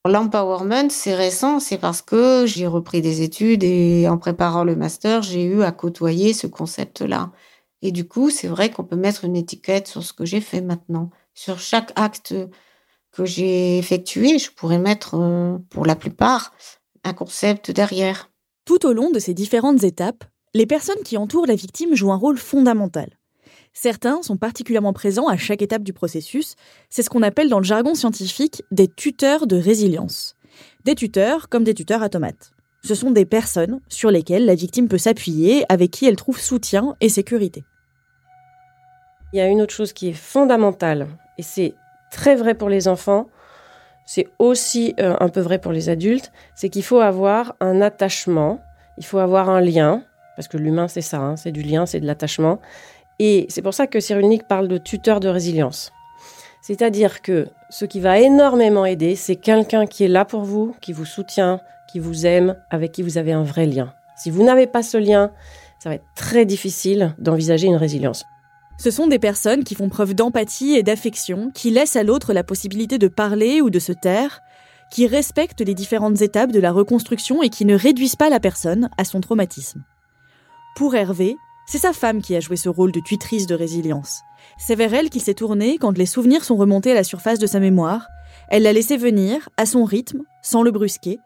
[0.07, 5.23] L'empowerment, c'est récent, c'est parce que j'ai repris des études et en préparant le master,
[5.23, 7.31] j'ai eu à côtoyer ce concept-là.
[7.81, 10.61] Et du coup, c'est vrai qu'on peut mettre une étiquette sur ce que j'ai fait
[10.61, 11.09] maintenant.
[11.33, 12.35] Sur chaque acte
[13.11, 16.53] que j'ai effectué, je pourrais mettre, euh, pour la plupart,
[17.03, 18.29] un concept derrière.
[18.65, 22.17] Tout au long de ces différentes étapes, les personnes qui entourent la victime jouent un
[22.17, 23.17] rôle fondamental.
[23.73, 26.55] Certains sont particulièrement présents à chaque étape du processus.
[26.89, 30.35] C'est ce qu'on appelle dans le jargon scientifique des tuteurs de résilience.
[30.85, 32.51] Des tuteurs comme des tuteurs à tomates.
[32.83, 36.95] Ce sont des personnes sur lesquelles la victime peut s'appuyer, avec qui elle trouve soutien
[37.01, 37.63] et sécurité.
[39.33, 41.75] Il y a une autre chose qui est fondamentale, et c'est
[42.11, 43.27] très vrai pour les enfants,
[44.05, 48.59] c'est aussi euh, un peu vrai pour les adultes, c'est qu'il faut avoir un attachement,
[48.97, 50.03] il faut avoir un lien,
[50.35, 52.59] parce que l'humain c'est ça, hein, c'est du lien, c'est de l'attachement.
[53.19, 55.91] Et c'est pour ça que Cyrulnik parle de tuteur de résilience.
[56.61, 60.93] C'est-à-dire que ce qui va énormément aider, c'est quelqu'un qui est là pour vous, qui
[60.93, 61.59] vous soutient,
[61.91, 63.93] qui vous aime, avec qui vous avez un vrai lien.
[64.15, 65.31] Si vous n'avez pas ce lien,
[65.79, 68.25] ça va être très difficile d'envisager une résilience.
[68.77, 72.43] Ce sont des personnes qui font preuve d'empathie et d'affection, qui laissent à l'autre la
[72.43, 74.41] possibilité de parler ou de se taire,
[74.91, 78.89] qui respectent les différentes étapes de la reconstruction et qui ne réduisent pas la personne
[78.97, 79.83] à son traumatisme.
[80.75, 81.35] Pour Hervé,
[81.67, 84.21] c'est sa femme qui a joué ce rôle de tutrice de résilience.
[84.57, 87.47] C'est vers elle qu'il s'est tourné quand les souvenirs sont remontés à la surface de
[87.47, 88.07] sa mémoire.
[88.49, 91.19] Elle l'a laissé venir, à son rythme, sans le brusquer,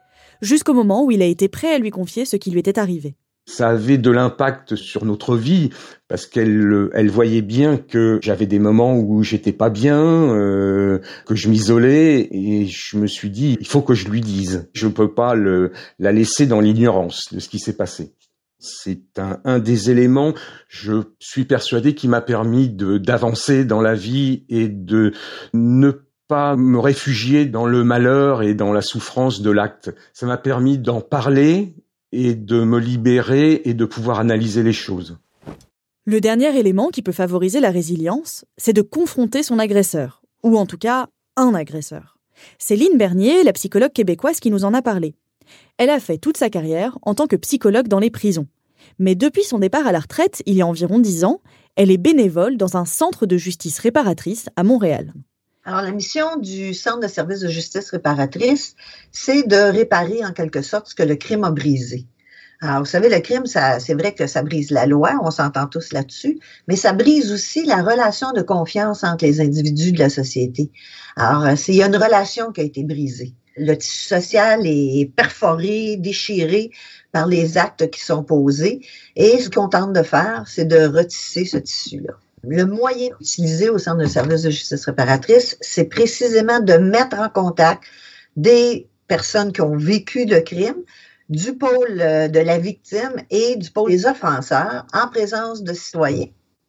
[0.43, 3.15] jusqu'au moment où il a été prêt à lui confier ce qui lui était arrivé
[3.45, 5.69] ça avait de l'impact sur notre vie
[6.07, 11.35] parce qu'elle elle voyait bien que j'avais des moments où j'étais pas bien, euh, que
[11.35, 14.69] je m'isolais et je me suis dit il faut que je lui dise.
[14.73, 18.13] Je ne peux pas le, la laisser dans l'ignorance de ce qui s'est passé.
[18.59, 20.33] C'est un, un des éléments,
[20.69, 25.11] je suis persuadé, qui m'a permis d'avancer dans la vie et de
[25.53, 25.91] ne
[26.27, 29.93] pas me réfugier dans le malheur et dans la souffrance de l'acte.
[30.13, 31.75] Ça m'a permis d'en parler
[32.11, 35.17] et de me libérer et de pouvoir analyser les choses.
[36.05, 40.65] Le dernier élément qui peut favoriser la résilience, c'est de confronter son agresseur, ou en
[40.65, 41.07] tout cas
[41.37, 42.17] un agresseur.
[42.69, 45.15] Lynne Bernier, la psychologue québécoise, qui nous en a parlé.
[45.77, 48.47] Elle a fait toute sa carrière en tant que psychologue dans les prisons.
[48.99, 51.41] Mais depuis son départ à la retraite, il y a environ dix ans,
[51.75, 55.13] elle est bénévole dans un centre de justice réparatrice à Montréal.
[55.65, 58.75] Alors, la mission du Centre de services de justice réparatrice,
[59.13, 62.05] c'est de réparer en quelque sorte ce que le crime a brisé.
[62.59, 65.93] Alors, vous savez, le crime, c'est vrai que ça brise la loi, on s'entend tous
[65.93, 70.69] là-dessus, mais ça brise aussi la relation de confiance entre les individus de la société.
[71.15, 73.33] Alors, euh, il y a une relation qui a été brisée.
[73.55, 76.71] Le tissu social est perforé, déchiré
[77.13, 78.81] par les actes qui sont posés,
[79.15, 82.13] et ce qu'on tente de faire, c'est de retisser ce tissu-là.
[82.43, 87.29] Le moyen utilisé au Centre de services de justice réparatrice, c'est précisément de mettre en
[87.29, 87.83] contact
[88.35, 90.83] des personnes qui ont vécu le crime,
[91.29, 96.27] du pôle euh, de la victime et du pôle des offenseurs en présence de citoyens.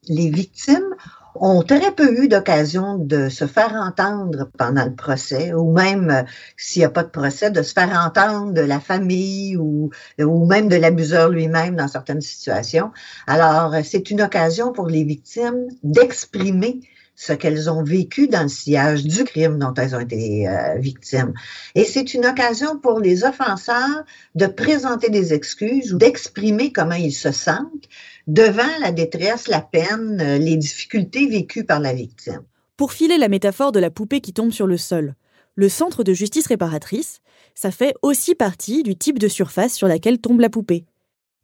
[0.09, 0.95] Les victimes
[1.35, 6.23] ont très peu eu d'occasion de se faire entendre pendant le procès, ou même euh,
[6.57, 10.47] s'il n'y a pas de procès, de se faire entendre de la famille ou, ou
[10.47, 12.91] même de l'abuseur lui-même dans certaines situations.
[13.27, 16.81] Alors, euh, c'est une occasion pour les victimes d'exprimer
[17.17, 21.33] ce qu'elles ont vécu dans le sillage du crime dont elles ont été euh, victimes.
[21.75, 24.05] Et c'est une occasion pour les offenseurs
[24.35, 27.89] de présenter des excuses ou d'exprimer comment ils se sentent
[28.27, 32.43] devant la détresse, la peine, euh, les difficultés vécues par la victime.
[32.77, 35.15] Pour filer la métaphore de la poupée qui tombe sur le sol,
[35.55, 37.21] le centre de justice réparatrice,
[37.55, 40.85] ça fait aussi partie du type de surface sur laquelle tombe la poupée.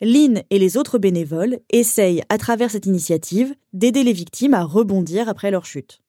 [0.01, 5.29] Lynn et les autres bénévoles essayent, à travers cette initiative, d'aider les victimes à rebondir
[5.29, 6.01] après leur chute.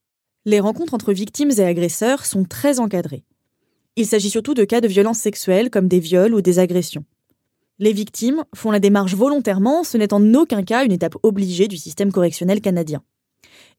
[0.45, 3.23] Les rencontres entre victimes et agresseurs sont très encadrées.
[3.97, 7.03] Il s'agit surtout de cas de violences sexuelles comme des viols ou des agressions.
[7.81, 11.77] Les victimes font la démarche volontairement, ce n'est en aucun cas une étape obligée du
[11.77, 13.01] système correctionnel canadien.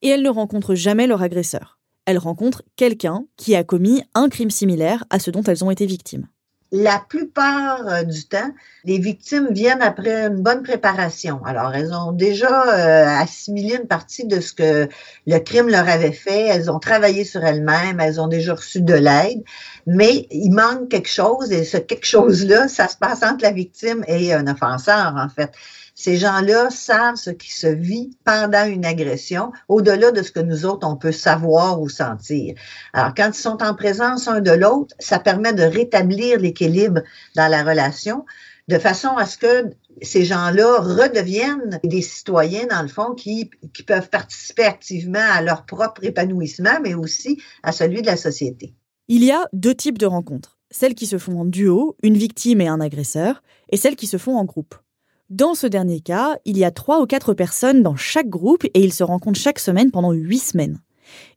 [0.03, 1.79] Et elles ne rencontrent jamais leur agresseur.
[2.05, 5.87] Elles rencontrent quelqu'un qui a commis un crime similaire à ce dont elles ont été
[5.87, 6.27] victimes
[6.73, 8.51] la plupart euh, du temps,
[8.85, 11.45] les victimes viennent après une bonne préparation.
[11.45, 14.89] Alors, elles ont déjà euh, assimilé une partie de ce que
[15.27, 16.47] le crime leur avait fait.
[16.47, 18.01] Elles ont travaillé sur elles-mêmes.
[18.01, 19.43] Elles ont déjà reçu de l'aide.
[19.87, 24.03] Mais il manque quelque chose et ce quelque chose-là, ça se passe entre la victime
[24.09, 25.53] et un offenseur, en fait.
[25.95, 30.65] Ces gens-là savent ce qui se vit pendant une agression, au-delà de ce que nous
[30.65, 32.55] autres, on peut savoir ou sentir.
[32.93, 37.03] Alors, quand ils sont en présence un de l'autre, ça permet de rétablir l'équilibre
[37.37, 38.25] dans la relation
[38.69, 39.71] de façon à ce que
[40.01, 45.67] ces gens-là redeviennent des citoyens, dans le fond, qui, qui peuvent participer activement à leur
[45.67, 48.75] propre épanouissement, mais aussi à celui de la société.
[49.09, 50.59] Il y a deux types de rencontres.
[50.71, 54.17] Celles qui se font en duo, une victime et un agresseur, et celles qui se
[54.17, 54.75] font en groupe.
[55.33, 58.85] Dans ce dernier cas, il y a trois ou quatre personnes dans chaque groupe et
[58.85, 60.79] ils se rencontrent chaque semaine pendant huit semaines.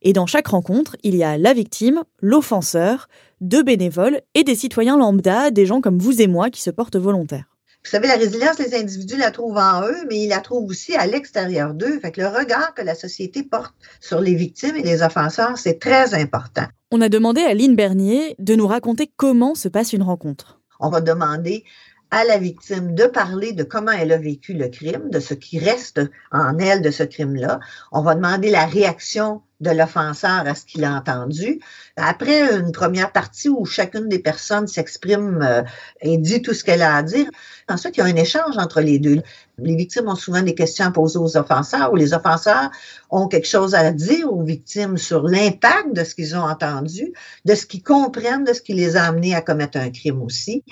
[0.02, 3.08] Et dans chaque rencontre, il y a la victime, l'offenseur,
[3.40, 6.98] deux bénévoles et des citoyens lambda, des gens comme vous et moi qui se portent
[6.98, 7.46] volontaires.
[7.86, 10.94] Vous savez, la résilience, les individus la trouvent en eux, mais ils la trouvent aussi
[10.98, 11.98] à l'extérieur d'eux.
[12.02, 15.80] Fait que le regard que la société porte sur les victimes et les offenseurs, c'est
[15.80, 16.66] très important.
[16.92, 20.60] On a demandé à Lynn Bernier de nous raconter comment se passe une rencontre.
[20.82, 21.64] On va demander
[22.12, 25.60] à la victime de parler de comment elle a vécu le crime, de ce qui
[25.60, 26.02] reste
[26.32, 27.60] en elle de ce crime-là.
[27.92, 31.60] On va demander la réaction de l'offenseur à ce qu'il a entendu.
[31.96, 35.64] Après une première partie où chacune des personnes s'exprime euh,
[36.02, 37.28] et dit tout ce qu'elle a à dire,
[37.70, 39.22] ensuite il y a un échange entre les deux.
[39.58, 42.70] Les victimes ont souvent des questions à poser aux offenseurs ou les offenseurs
[43.10, 47.14] ont quelque chose à dire aux victimes sur l'impact de ce qu'ils ont entendu,
[47.46, 50.64] de ce qu'ils comprennent, de ce qui les a amenés à commettre un crime aussi.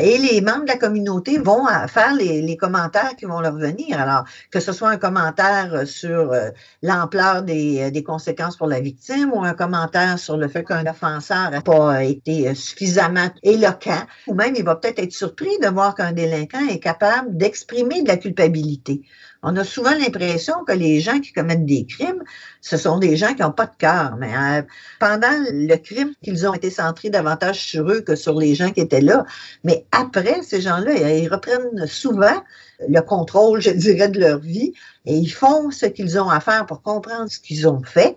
[0.00, 4.00] Et les membres de la communauté vont faire les, commentaires qui vont leur venir.
[4.00, 6.50] Alors, que ce soit un commentaire sur euh,
[6.82, 11.50] l'ampleur des, des, conséquences pour la victime ou un commentaire sur le fait qu'un offenseur
[11.50, 16.12] n'a pas été suffisamment éloquent, ou même il va peut-être être surpris de voir qu'un
[16.12, 19.02] délinquant est capable d'exprimer de la culpabilité.
[19.42, 22.22] On a souvent l'impression que les gens qui commettent des crimes,
[22.60, 24.16] ce sont des gens qui n'ont pas de cœur.
[24.18, 24.62] Mais euh,
[24.98, 28.80] pendant le crime, qu'ils ont été centrés davantage sur eux que sur les gens qui
[28.80, 29.24] étaient là.
[29.64, 32.42] Mais après, ces gens-là, ils reprennent souvent
[32.86, 34.74] le contrôle, je dirais, de leur vie
[35.06, 38.16] et ils font ce qu'ils ont à faire pour comprendre ce qu'ils ont fait.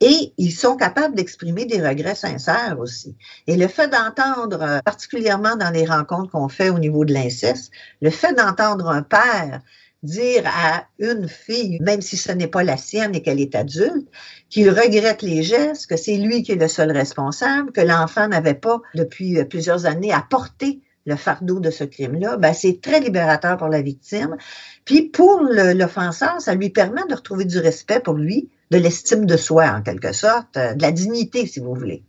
[0.00, 3.16] Et ils sont capables d'exprimer des regrets sincères aussi.
[3.46, 7.70] Et le fait d'entendre, euh, particulièrement dans les rencontres qu'on fait au niveau de l'inceste,
[8.02, 9.60] le fait d'entendre un père
[10.04, 14.08] dire à une fille, même si ce n'est pas la sienne et qu'elle est adulte,
[14.50, 18.54] qu'il regrette les gestes, que c'est lui qui est le seul responsable, que l'enfant n'avait
[18.54, 23.00] pas, depuis euh, plusieurs années, à porter le fardeau de ce crime-là, ben c'est très
[23.00, 24.36] libérateur pour la victime.
[24.84, 29.36] Puis pour l'offenseur, ça lui permet de retrouver du respect pour lui, de l'estime de
[29.36, 32.04] soi en quelque sorte, euh, de la dignité si vous voulez.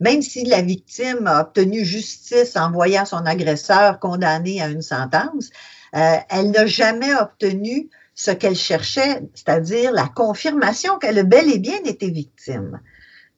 [0.00, 5.50] Même si la victime a obtenu justice en voyant son agresseur condamné à une sentence,
[5.94, 11.58] euh, elle n'a jamais obtenu ce qu'elle cherchait, c'est-à-dire la confirmation qu'elle a bel et
[11.58, 12.80] bien été victime.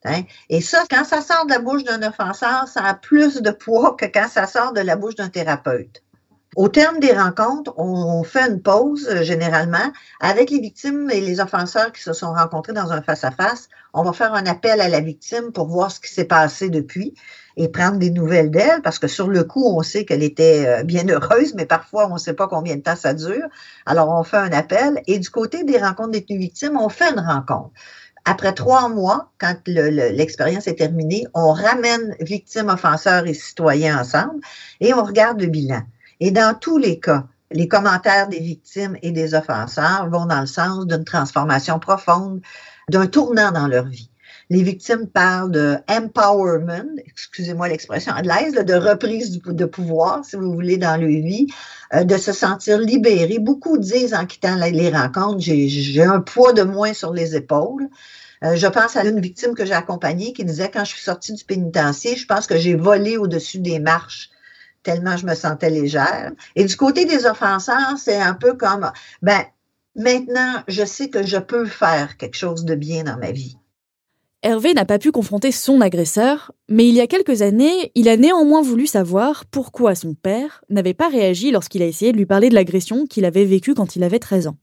[0.04, 0.22] Hein?
[0.48, 3.94] Et ça, quand ça sort de la bouche d'un offenseur, ça a plus de poids
[3.98, 6.02] que quand ça sort de la bouche d'un thérapeute.
[6.56, 11.40] Au terme des rencontres, on fait une pause euh, généralement avec les victimes et les
[11.40, 13.68] offenseurs qui se sont rencontrés dans un face-à-face.
[13.94, 17.14] On va faire un appel à la victime pour voir ce qui s'est passé depuis
[17.56, 20.82] et prendre des nouvelles d'elle parce que sur le coup, on sait qu'elle était euh,
[20.84, 23.46] bien heureuse, mais parfois, on ne sait pas combien de temps ça dure.
[23.86, 27.20] Alors, on fait un appel et du côté des rencontres détenues victimes, on fait une
[27.20, 27.70] rencontre.
[28.24, 34.40] Après trois mois, quand l'expérience est terminée, on ramène victimes, offenseurs et citoyens ensemble
[34.80, 35.80] et on regarde le bilan.
[36.20, 40.46] Et dans tous les cas, les commentaires des victimes et des offenseurs vont dans le
[40.46, 42.40] sens d'une transformation profonde,
[42.88, 44.09] d'un tournant dans leur vie.
[44.50, 50.76] Les victimes parlent de empowerment, excusez-moi l'expression anglaise, de reprise de pouvoir, si vous voulez,
[50.76, 51.46] dans leur vie,
[51.94, 53.38] euh, de se sentir libéré.
[53.38, 57.88] Beaucoup disent en quittant les rencontres, j'ai un poids de moins sur les épaules.
[58.42, 61.32] Euh, je pense à une victime que j'ai accompagnée qui disait quand je suis sortie
[61.32, 64.30] du pénitencier, je pense que j'ai volé au-dessus des marches
[64.82, 66.32] tellement je me sentais légère.
[66.56, 68.90] Et du côté des offenseurs, c'est un peu comme,
[69.22, 69.44] ben,
[69.94, 73.59] maintenant, je sais que je peux faire quelque chose de bien dans ma vie.
[74.42, 78.16] Hervé n'a pas pu confronter son agresseur, mais il y a quelques années, il a
[78.16, 82.48] néanmoins voulu savoir pourquoi son père n'avait pas réagi lorsqu'il a essayé de lui parler
[82.48, 84.56] de l'agression qu'il avait vécue quand il avait 13 ans.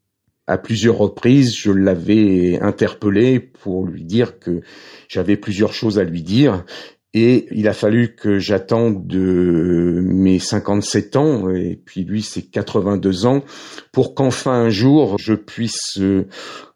[0.48, 4.62] À plusieurs reprises, je l'avais interpellé pour lui dire que
[5.10, 6.66] j'avais plusieurs choses à lui dire
[7.14, 13.26] et il a fallu que j'attende de mes 57 ans, et puis lui c'est 82
[13.26, 13.44] ans,
[13.92, 16.28] pour qu'enfin un jour je puisse euh,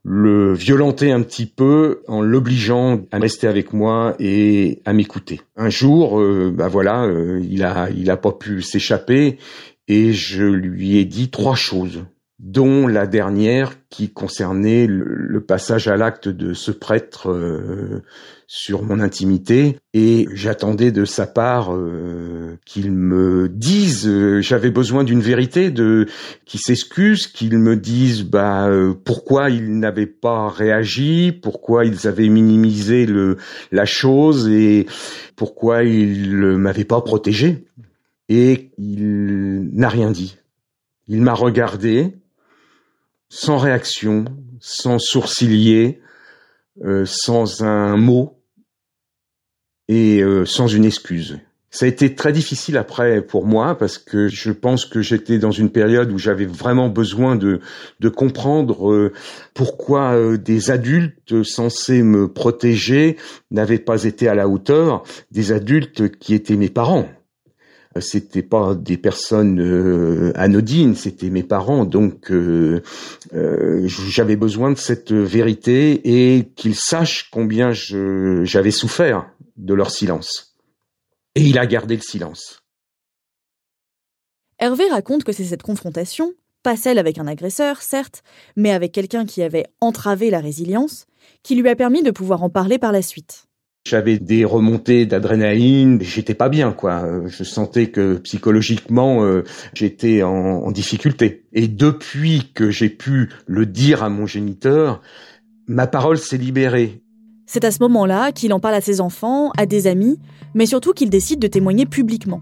[0.03, 5.41] le violenter un petit peu en l'obligeant à rester avec moi et à m'écouter.
[5.57, 9.37] Un jour, euh, bah voilà, euh, il a il a pas pu s'échapper
[9.87, 12.03] et je lui ai dit trois choses
[12.41, 18.03] dont la dernière qui concernait le, passage à l'acte de ce prêtre euh,
[18.53, 25.05] sur mon intimité et j'attendais de sa part euh, qu'il me dise euh, j'avais besoin
[25.05, 26.07] d'une vérité de
[26.43, 28.69] qu'il s'excuse qu'il me dise bah
[29.05, 33.37] pourquoi ils n'avaient pas réagi pourquoi ils avaient minimisé le
[33.71, 34.85] la chose et
[35.41, 37.65] pourquoi ils m'avaient pas protégé.
[38.29, 40.37] Et il n'a rien dit.
[41.07, 42.13] Il m'a regardé
[43.27, 44.25] sans réaction,
[44.59, 45.99] sans sourcilier,
[46.85, 48.40] euh, sans un mot
[49.91, 51.39] et euh, sans une excuse.
[51.69, 55.51] Ça a été très difficile après pour moi parce que je pense que j'étais dans
[55.51, 57.59] une période où j'avais vraiment besoin de,
[57.99, 59.13] de comprendre euh,
[59.53, 63.17] pourquoi des adultes censés me protéger
[63.51, 67.09] n'avaient pas été à la hauteur des adultes qui étaient mes parents
[67.99, 72.81] c'était pas des personnes euh, anodines, c'était mes parents, donc euh,
[73.33, 80.55] euh, j'avais besoin de cette vérité et qu'ils sachent combien j'avais souffert de leur silence.
[81.35, 82.61] Et il a gardé le silence.
[84.59, 86.33] Hervé raconte que c'est cette confrontation,
[86.63, 88.23] pas celle avec un agresseur, certes,
[88.55, 91.07] mais avec quelqu'un qui avait entravé la résilience,
[91.43, 93.47] qui lui a permis de pouvoir en parler par la suite.
[93.83, 97.03] J'avais des remontées d'adrénaline, j'étais pas bien quoi.
[97.25, 101.45] Je sentais que psychologiquement euh, j'étais en, difficulté.
[101.51, 105.01] Et depuis que j'ai pu le dire à mon géniteur,
[105.67, 107.01] ma parole s'est libérée.
[107.47, 110.19] C'est à ce moment-là qu'il en parle à ses enfants, à des amis,
[110.53, 112.39] mais surtout qu'il décide de témoigner publiquement.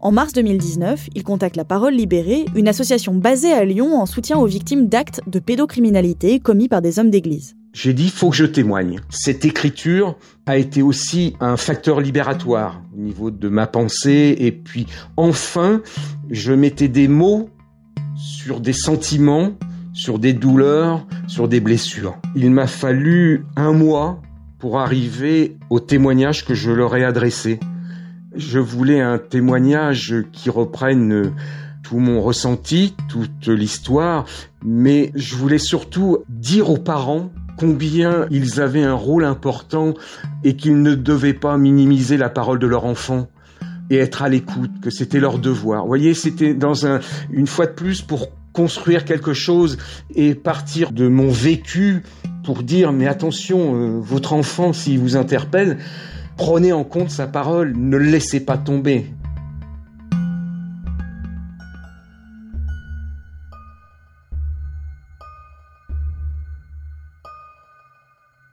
[0.00, 4.38] En mars 2019, il contacte La Parole Libérée, une association basée à Lyon en soutien
[4.38, 8.46] aux victimes d'actes de pédocriminalité commis par des hommes d'église j'ai dit faut que je
[8.46, 9.00] témoigne.
[9.10, 10.16] Cette écriture
[10.46, 14.86] a été aussi un facteur libératoire au niveau de ma pensée et puis
[15.18, 15.82] enfin
[16.30, 17.50] je mettais des mots
[18.16, 19.52] sur des sentiments,
[19.92, 22.16] sur des douleurs, sur des blessures.
[22.34, 24.22] Il m'a fallu un mois
[24.58, 27.60] pour arriver au témoignage que je leur ai adressé.
[28.34, 31.34] Je voulais un témoignage qui reprenne
[31.82, 34.24] tout mon ressenti, toute l'histoire,
[34.64, 39.94] mais je voulais surtout dire aux parents combien ils avaient un rôle important
[40.44, 43.28] et qu'ils ne devaient pas minimiser la parole de leur enfant
[43.90, 45.82] et être à l'écoute, que c'était leur devoir.
[45.82, 47.00] Vous voyez, c'était dans un,
[47.30, 49.76] une fois de plus pour construire quelque chose
[50.14, 52.02] et partir de mon vécu
[52.42, 55.78] pour dire, mais attention, euh, votre enfant, s'il vous interpelle,
[56.36, 59.06] prenez en compte sa parole, ne le laissez pas tomber.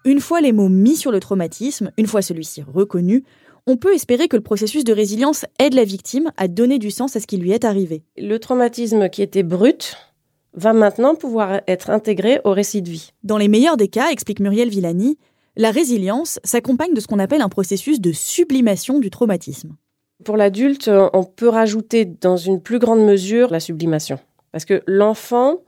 [0.05, 3.23] Une fois les mots mis sur le traumatisme, une fois celui-ci reconnu,
[3.67, 7.15] on peut espérer que le processus de résilience aide la victime à donner du sens
[7.15, 8.03] à ce qui lui est arrivé.
[8.17, 9.95] Le traumatisme qui était brut
[10.55, 13.11] va maintenant pouvoir être intégré au récit de vie.
[13.23, 15.17] Dans les meilleurs des cas, explique Muriel Villani,
[15.55, 19.77] la résilience s'accompagne de ce qu'on appelle un processus de sublimation du traumatisme.
[20.25, 24.19] Pour l'adulte, on peut rajouter dans une plus grande mesure la sublimation.
[24.51, 25.61] Parce que l'enfant,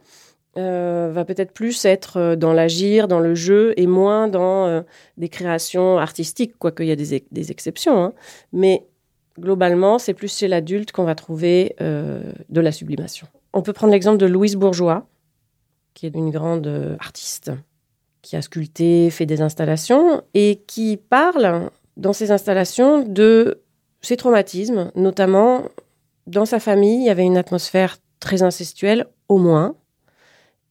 [0.58, 4.82] euh, va peut-être plus être euh, dans l'agir, dans le jeu, et moins dans euh,
[5.18, 8.02] des créations artistiques, quoique il y a des, exceptions.
[8.02, 8.14] Hein.
[8.54, 8.88] Mais
[9.38, 13.28] globalement, c'est plus chez l'adulte qu'on va trouver de la sublimation.
[13.52, 15.06] On peut prendre l'exemple de Louise Bourgeois,
[15.94, 17.52] qui est une grande artiste,
[18.22, 23.62] qui a sculpté, fait des installations, et qui parle dans ses installations de
[24.00, 25.64] ses traumatismes, notamment
[26.28, 29.76] dans sa famille, il y avait une atmosphère très incestuelle, au moins,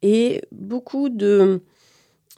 [0.05, 1.63] et beaucoup de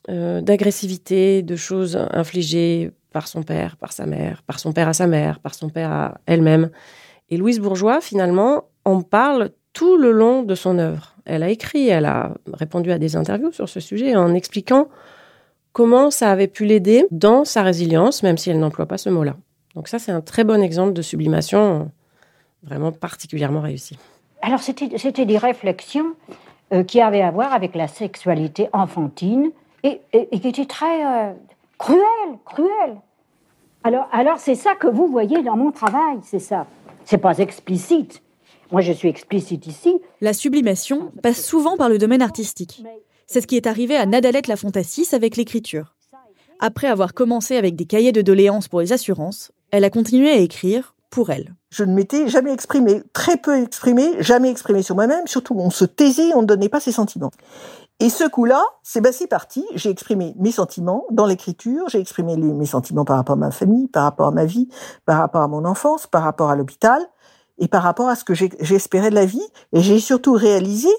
[0.09, 4.93] euh, d'agressivité, de choses infligées par son père, par sa mère, par son père à
[4.93, 6.71] sa mère, par son père à elle-même.
[7.29, 11.17] Et Louise Bourgeois, finalement, en parle tout le long de son œuvre.
[11.25, 14.89] Elle a écrit, elle a répondu à des interviews sur ce sujet en expliquant
[15.73, 19.35] comment ça avait pu l'aider dans sa résilience, même si elle n'emploie pas ce mot-là.
[19.75, 21.91] Donc ça, c'est un très bon exemple de sublimation
[22.63, 23.99] vraiment particulièrement réussi.
[24.41, 26.15] Alors, c'était des réflexions
[26.73, 29.51] euh, qui avait à voir avec la sexualité enfantine
[29.85, 31.33] et, qui était très, euh,
[31.79, 32.01] cruel,
[32.45, 32.97] cruel.
[33.85, 36.67] Alors, alors c'est ça que vous voyez dans mon travail, c'est ça.
[37.05, 38.21] C'est pas explicite.
[38.73, 40.01] Moi, je suis explicite ici.
[40.21, 42.83] La sublimation passe souvent par le domaine artistique.
[43.29, 45.95] C'est ce qui est arrivé à Nadalette Lafontassis avec l'écriture.
[46.59, 50.39] Après avoir commencé avec des cahiers de doléances pour les assurances, elle a continué à
[50.39, 51.55] écrire pour elle.
[51.71, 55.85] Je ne m'étais jamais exprimée, très peu exprimée, jamais exprimée sur moi-même, surtout on se
[55.85, 57.31] taisait, on ne donnait pas ses sentiments.
[57.99, 62.67] Et ce coup-là, c'est bah, parti, j'ai exprimé mes sentiments dans l'écriture, j'ai exprimé mes
[62.67, 64.69] sentiments par rapport à ma famille, par rapport à ma vie,
[65.07, 67.01] par rapport à mon enfance, par rapport à l'hôpital,
[67.59, 69.47] et par rapport à ce que j'espérais de la vie.
[69.73, 70.91] Et j'ai surtout réalisé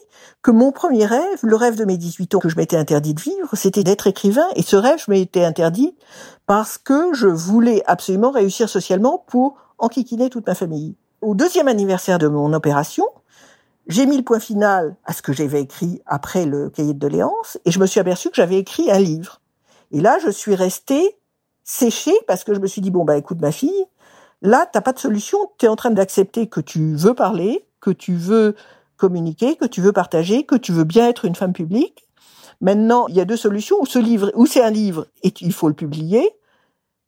[0.41, 3.21] que mon premier rêve, le rêve de mes 18 ans que je m'étais interdit de
[3.21, 4.47] vivre, c'était d'être écrivain.
[4.55, 5.95] Et ce rêve, je m'étais interdit
[6.45, 10.95] parce que je voulais absolument réussir socialement pour enquiquiner toute ma famille.
[11.21, 13.05] Au deuxième anniversaire de mon opération,
[13.87, 17.57] j'ai mis le point final à ce que j'avais écrit après le cahier de doléances
[17.65, 19.41] et je me suis aperçu que j'avais écrit un livre.
[19.91, 21.17] Et là, je suis restée
[21.63, 23.87] séchée parce que je me suis dit, bon, bah, écoute, ma fille,
[24.41, 25.51] Là, t'as pas de solution.
[25.57, 28.55] Tu es en train d'accepter que tu veux parler, que tu veux
[28.97, 32.07] communiquer, que tu veux partager, que tu veux bien être une femme publique.
[32.61, 33.77] Maintenant, il y a deux solutions.
[33.81, 36.31] Ou ce livre, ou c'est un livre et il faut le publier,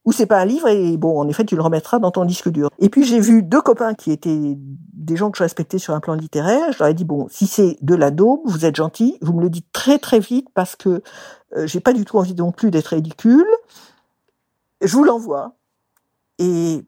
[0.10, 2.49] ou c'est pas un livre et bon, en effet, tu le remettras dans ton disque
[2.49, 2.72] dur.
[2.80, 5.99] Et puis j'ai vu deux copains qui étaient des gens que je respectais sur un
[5.99, 6.72] plan littéraire.
[6.72, 9.41] Je leur ai dit bon, si c'est de la daube, vous êtes gentils, vous me
[9.43, 11.03] le dites très très vite parce que
[11.55, 13.45] euh, j'ai pas du tout envie non plus d'être ridicule.
[14.82, 15.53] Je vous l'envoie.
[16.39, 16.84] Et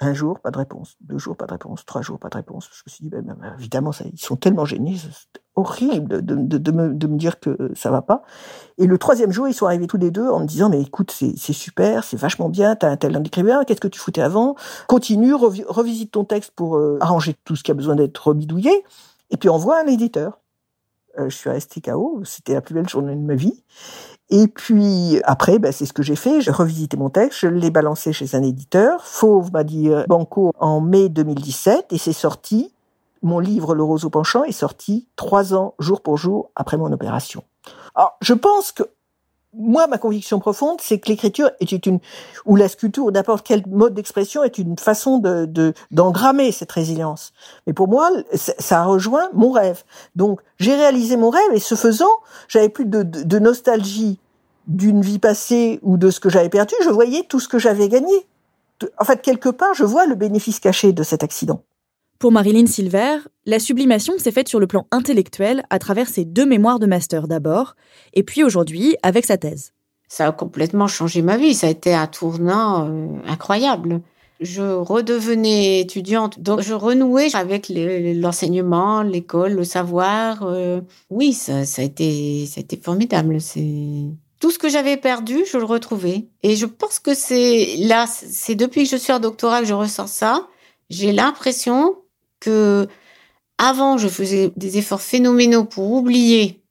[0.00, 0.96] un jour, pas de réponse.
[1.00, 1.84] Deux jours, pas de réponse.
[1.86, 2.68] Trois jours, pas de réponse.
[2.70, 4.96] Je me suis dit, ben, ben, ben évidemment, ça, ils sont tellement gênés.
[4.98, 6.34] C'est horrible de,
[6.70, 8.22] me, dire que ça va pas.
[8.76, 11.10] Et le troisième jour, ils sont arrivés tous les deux en me disant, mais écoute,
[11.10, 14.54] c'est super, c'est vachement bien, t'as un tel écrivain, qu'est-ce que tu foutais avant?
[14.86, 18.84] Continue, revisite ton texte pour euh, arranger tout ce qui a besoin d'être rebidouillé.
[19.30, 20.40] Et puis envoie un éditeur.
[21.18, 23.64] Euh, je suis restée KO, c'était la plus belle journée de ma vie.
[24.30, 26.40] Et puis après, ben, c'est ce que j'ai fait.
[26.40, 29.04] J'ai revisité mon texte, je l'ai balancé chez un éditeur.
[29.04, 32.72] Fauve m'a dit euh, Banco en mai 2017 et c'est sorti.
[33.22, 37.44] Mon livre Le Roseau penchant est sorti trois ans jour pour jour après mon opération.
[37.94, 38.82] Alors, je pense que
[39.58, 41.98] moi, ma conviction profonde, c'est que l'écriture est une,
[42.44, 47.32] ou la sculpture, ou n'importe quel mode d'expression est une façon de, d'engrammer cette résilience.
[47.66, 49.82] Mais pour moi, ça rejoint mon rêve.
[50.14, 52.04] Donc, j'ai réalisé mon rêve et ce faisant,
[52.48, 54.18] j'avais plus de, de nostalgie
[54.66, 56.74] d'une vie passée ou de ce que j'avais perdu.
[56.82, 58.26] Je voyais tout ce que j'avais gagné.
[58.98, 61.62] En fait, quelque part, je vois le bénéfice caché de cet accident.
[62.18, 66.46] Pour Marilyn Silver, la sublimation s'est faite sur le plan intellectuel à travers ses deux
[66.46, 67.76] mémoires de master d'abord,
[68.14, 69.72] et puis aujourd'hui avec sa thèse.
[70.08, 74.00] Ça a complètement changé ma vie, ça a été un tournant euh, incroyable.
[74.40, 80.42] Je redevenais étudiante, donc je renouais avec l'enseignement, l'école, le savoir.
[80.42, 83.38] Euh, oui, ça, a été, ça a été formidable.
[84.40, 86.28] Tout ce que j'avais perdu, je le retrouvais.
[86.42, 89.74] Et je pense que c'est là, c'est depuis que je suis en doctorat que je
[89.74, 90.46] ressens ça.
[90.90, 91.96] J'ai l'impression
[92.40, 92.88] que
[93.58, 96.62] avant, je faisais des efforts phénoménaux pour oublier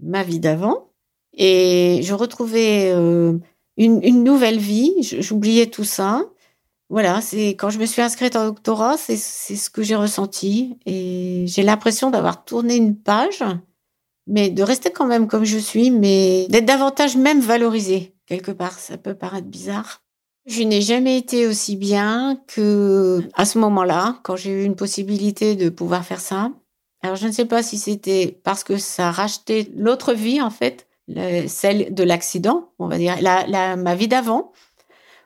[0.00, 0.90] ma vie d'avant
[1.36, 3.38] et je retrouvais euh,
[3.76, 4.94] une, nouvelle vie.
[5.02, 6.24] J'oubliais tout ça.
[6.88, 11.44] Voilà, c'est quand je me suis inscrite en doctorat, c'est ce que j'ai ressenti et
[11.48, 13.42] j'ai l'impression d'avoir tourné une page,
[14.28, 18.78] mais de rester quand même comme je suis, mais d'être davantage même valorisée quelque part.
[18.78, 20.05] Ça peut paraître bizarre.
[20.46, 25.56] Je n'ai jamais été aussi bien que à ce moment-là, quand j'ai eu une possibilité
[25.56, 26.52] de pouvoir faire ça.
[27.02, 30.86] Alors, je ne sais pas si c'était parce que ça rachetait l'autre vie, en fait,
[31.48, 34.52] celle de l'accident, on va dire, la, ma vie d'avant,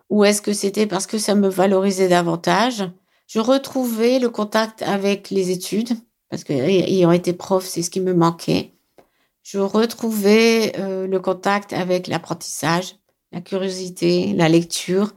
[0.09, 2.91] ou est-ce que c'était parce que ça me valorisait davantage.
[3.27, 5.93] Je retrouvais le contact avec les études,
[6.31, 8.73] parce que ayant été prof, c'est ce qui me manquait.
[9.43, 12.97] Je retrouvais euh, le contact avec l'apprentissage
[13.33, 15.13] la curiosité, la lecture.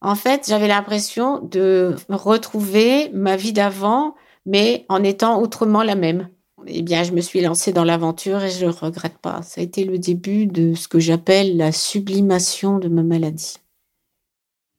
[0.00, 4.14] En fait, j'avais l'impression de retrouver ma vie d'avant,
[4.46, 6.28] mais en étant autrement la même.
[6.66, 9.42] Eh bien, je me suis lancée dans l'aventure et je ne regrette pas.
[9.42, 13.56] Ça a été le début de ce que j'appelle la sublimation de ma maladie.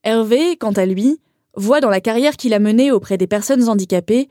[0.03, 1.19] Hervé, quant à lui,
[1.55, 4.29] voit dans la carrière qu'il a menée auprès des personnes handicapées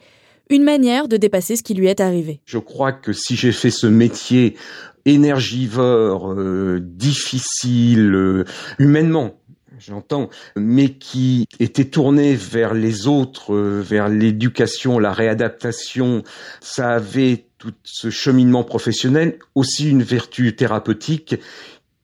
[0.51, 2.41] une manière de dépasser ce qui lui est arrivé.
[2.47, 4.57] Je crois que si j'ai fait ce métier
[5.05, 8.45] énergivore, euh, difficile, euh,
[8.79, 9.39] humainement,
[9.79, 16.23] j'entends, mais qui était tourné vers les autres, euh, vers l'éducation, la réadaptation,
[16.61, 21.37] ça avait tout ce cheminement professionnel, aussi une vertu thérapeutique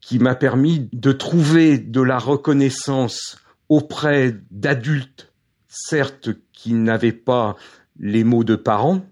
[0.01, 3.39] qui m'a permis de trouver de la reconnaissance
[3.69, 5.33] auprès d'adultes,
[5.69, 7.57] certes qui n'avaient pas
[7.99, 9.07] les mots de parents,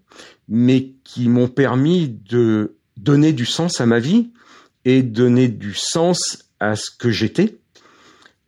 [0.48, 4.30] mais qui m'ont permis de donner du sens à ma vie
[4.84, 7.58] et donner du sens à ce que j'étais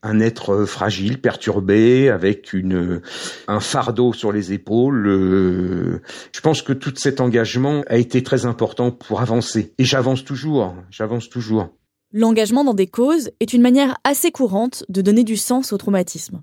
[0.04, 3.00] un être fragile, perturbé, avec une
[3.48, 5.08] un fardeau sur les épaules.
[5.08, 9.72] Euh, je pense que tout cet engagement a été très important pour avancer.
[9.78, 11.70] Et j'avance toujours, j'avance toujours.
[12.12, 16.42] L'engagement dans des causes est une manière assez courante de donner du sens au traumatisme.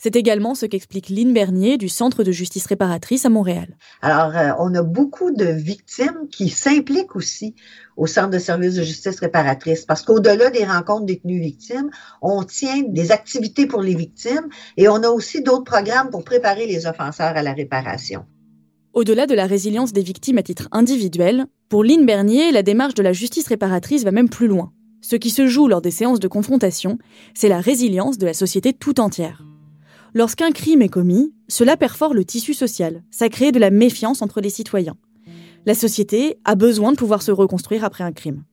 [0.00, 3.76] C'est également ce qu'explique Lynn Bernier du Centre de justice réparatrice à Montréal.
[4.00, 7.56] Alors, euh, on a beaucoup de victimes qui s'impliquent aussi
[7.96, 11.90] au Centre de services de justice réparatrice parce qu'au-delà des rencontres détenues-victimes,
[12.22, 16.68] on tient des activités pour les victimes et on a aussi d'autres programmes pour préparer
[16.68, 18.24] les offenseurs à la réparation.
[18.92, 23.02] Au-delà de la résilience des victimes à titre individuel, pour Lynn Bernier, la démarche de
[23.02, 24.72] la justice réparatrice va même plus loin.
[25.00, 26.98] Ce qui se joue lors des séances de confrontation,
[27.34, 29.47] c'est la résilience de la société tout entière.
[30.14, 34.40] Lorsqu'un crime est commis, cela perfore le tissu social, ça crée de la méfiance entre
[34.40, 34.96] les citoyens.
[35.66, 38.44] La société a besoin de pouvoir se reconstruire après un crime.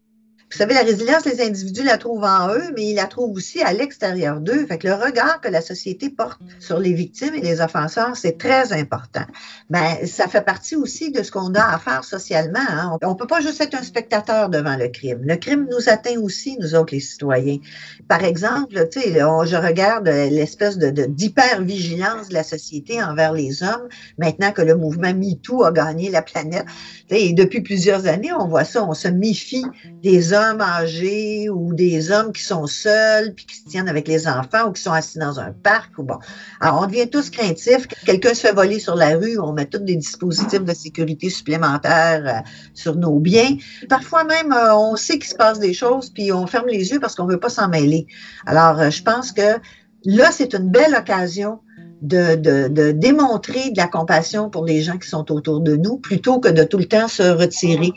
[0.52, 3.62] Vous savez, la résilience, les individus la trouvent en eux, mais ils la trouvent aussi
[3.62, 4.66] à l'extérieur d'eux.
[4.68, 8.38] Fait que le regard que la société porte sur les victimes et les offenseurs, c'est
[8.38, 9.26] très important.
[9.70, 12.60] Mais ben, ça fait partie aussi de ce qu'on a à faire socialement.
[12.60, 12.98] Hein.
[13.02, 15.22] On peut pas juste être un spectateur devant le crime.
[15.24, 17.58] Le crime nous atteint aussi, nous autres, les citoyens.
[18.08, 23.90] Par exemple, tu sais, je regarde l'espèce de, d'hyper-vigilance de la société envers les hommes,
[24.20, 26.66] maintenant que le mouvement MeToo a gagné la planète.
[27.10, 29.66] Et depuis plusieurs années, on voit ça, on se méfie
[30.02, 34.28] des hommes âgés ou des hommes qui sont seuls puis qui se tiennent avec les
[34.28, 36.18] enfants ou qui sont assis dans un parc ou bon.
[36.60, 37.88] Alors, on devient tous craintifs.
[38.06, 42.24] Quelqu'un se fait voler sur la rue, on met tous des dispositifs de sécurité supplémentaires
[42.26, 43.58] euh, sur nos biens.
[43.90, 47.00] Parfois même, euh, on sait qu'il se passe des choses puis on ferme les yeux
[47.00, 48.08] parce qu'on veut pas s'en mêler.
[48.46, 49.60] Alors, euh, je pense que
[50.06, 51.60] là, c'est une belle occasion
[52.02, 56.50] de, démontrer de la compassion pour les gens qui sont autour de nous plutôt que
[56.50, 57.92] de tout le temps se retirer.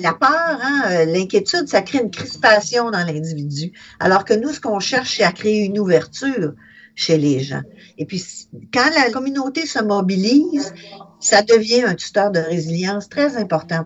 [0.00, 3.72] La peur, hein, euh, l'inquiétude, ça crée une crispation dans l'individu.
[4.00, 6.54] Alors que nous, ce qu'on cherche, c'est à créer une ouverture
[6.94, 7.62] chez les gens.
[7.98, 8.24] Et puis,
[8.72, 10.72] quand la communauté se mobilise,
[11.20, 13.84] ça devient un tuteur de résilience très important.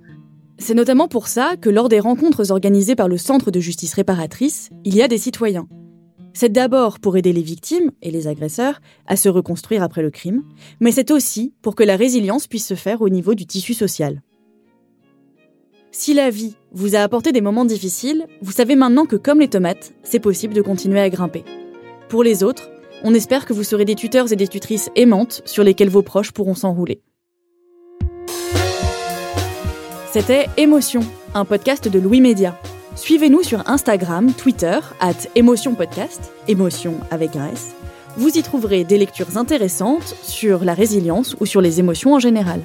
[0.58, 4.68] C'est notamment pour ça que lors des rencontres organisées par le Centre de justice réparatrice,
[4.84, 5.66] il y a des citoyens
[6.32, 10.42] c'est d'abord pour aider les victimes et les agresseurs à se reconstruire après le crime,
[10.80, 14.22] mais c'est aussi pour que la résilience puisse se faire au niveau du tissu social.
[15.92, 19.48] Si la vie vous a apporté des moments difficiles, vous savez maintenant que comme les
[19.48, 21.44] tomates, c'est possible de continuer à grimper.
[22.08, 22.70] Pour les autres,
[23.02, 26.32] on espère que vous serez des tuteurs et des tutrices aimantes sur lesquels vos proches
[26.32, 27.02] pourront s'enrouler.
[30.12, 31.00] C'était Émotion,
[31.34, 32.58] un podcast de Louis Média.
[32.96, 37.70] Suivez-nous sur Instagram, Twitter, at Émotion Podcast, émotion avec un S.
[38.16, 42.60] Vous y trouverez des lectures intéressantes sur la résilience ou sur les émotions en général.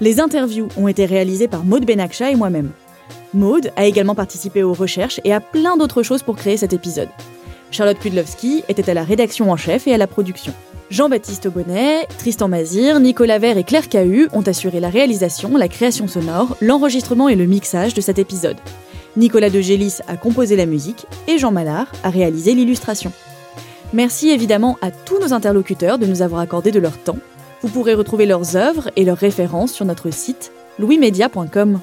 [0.00, 2.70] Les interviews ont été réalisées par Maude Benakcha et moi-même.
[3.34, 7.08] Maude a également participé aux recherches et à plein d'autres choses pour créer cet épisode.
[7.72, 10.54] Charlotte Pudlowski était à la rédaction en chef et à la production.
[10.90, 16.06] Jean-Baptiste Bonnet, Tristan Mazir, Nicolas Vert et Claire Cahu ont assuré la réalisation, la création
[16.06, 18.56] sonore, l'enregistrement et le mixage de cet épisode.
[19.16, 23.12] Nicolas de Gélis a composé la musique et Jean Mallard a réalisé l'illustration.
[23.92, 27.18] Merci évidemment à tous nos interlocuteurs de nous avoir accordé de leur temps.
[27.62, 31.80] Vous pourrez retrouver leurs œuvres et leurs références sur notre site louismedia.com.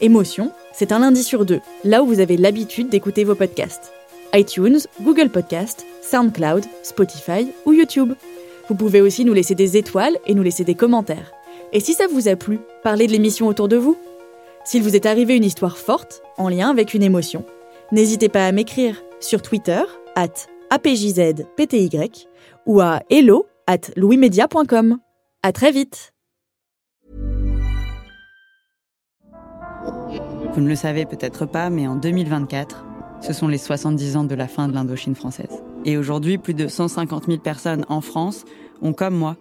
[0.00, 3.92] Émotion, c'est un lundi sur deux, là où vous avez l'habitude d'écouter vos podcasts.
[4.34, 8.12] iTunes, Google Podcast, SoundCloud, Spotify ou YouTube.
[8.68, 11.32] Vous pouvez aussi nous laisser des étoiles et nous laisser des commentaires.
[11.72, 13.96] Et si ça vous a plu, parlez de l'émission autour de vous.
[14.64, 17.44] S'il vous est arrivé une histoire forte, en lien avec une émotion,
[17.90, 19.82] n'hésitez pas à m'écrire sur Twitter,
[20.14, 20.28] at
[20.70, 21.90] apjzpty,
[22.66, 23.46] ou à hello.
[23.66, 26.12] À très vite!
[30.54, 32.84] Vous ne le savez peut-être pas, mais en 2024,
[33.20, 35.62] ce sont les 70 ans de la fin de l'Indochine française.
[35.84, 38.44] Et aujourd'hui, plus de 150 000 personnes en France
[38.80, 39.36] ont, comme moi,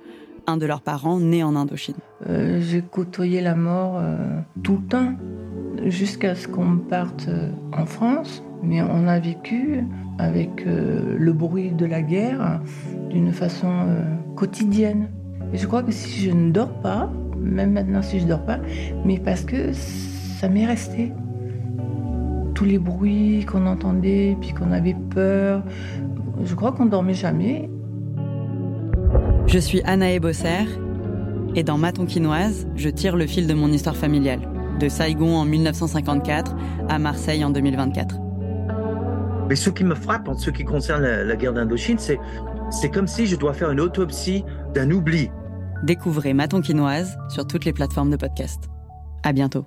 [0.47, 1.95] un de leurs parents né en Indochine.
[2.29, 4.15] Euh, j'ai côtoyé la mort euh,
[4.63, 5.13] tout le temps,
[5.85, 8.43] jusqu'à ce qu'on parte euh, en France.
[8.63, 9.83] Mais on a vécu
[10.19, 12.61] avec le bruit de la guerre
[13.09, 13.87] d'une façon
[14.35, 15.09] quotidienne.
[15.51, 18.59] Je crois que si je ne dors pas, même maintenant si je ne dors pas,
[19.03, 21.11] mais parce que ça m'est resté.
[22.53, 25.63] Tous les bruits qu'on entendait, puis qu'on avait peur,
[26.43, 27.67] je crois qu'on dormait jamais.
[29.47, 30.65] Je suis Anaë Bosser
[31.55, 34.39] et dans Ma Tonkinoise, je tire le fil de mon histoire familiale,
[34.79, 36.55] de Saigon en 1954
[36.87, 38.15] à Marseille en 2024.
[39.49, 42.19] Mais ce qui me frappe en ce qui concerne la, guerre d'Indochine, c'est,
[42.69, 45.29] c'est comme si je dois faire une autopsie d'un oubli.
[45.83, 48.69] Découvrez Ma Tonkinoise sur toutes les plateformes de podcast.
[49.23, 49.65] À bientôt.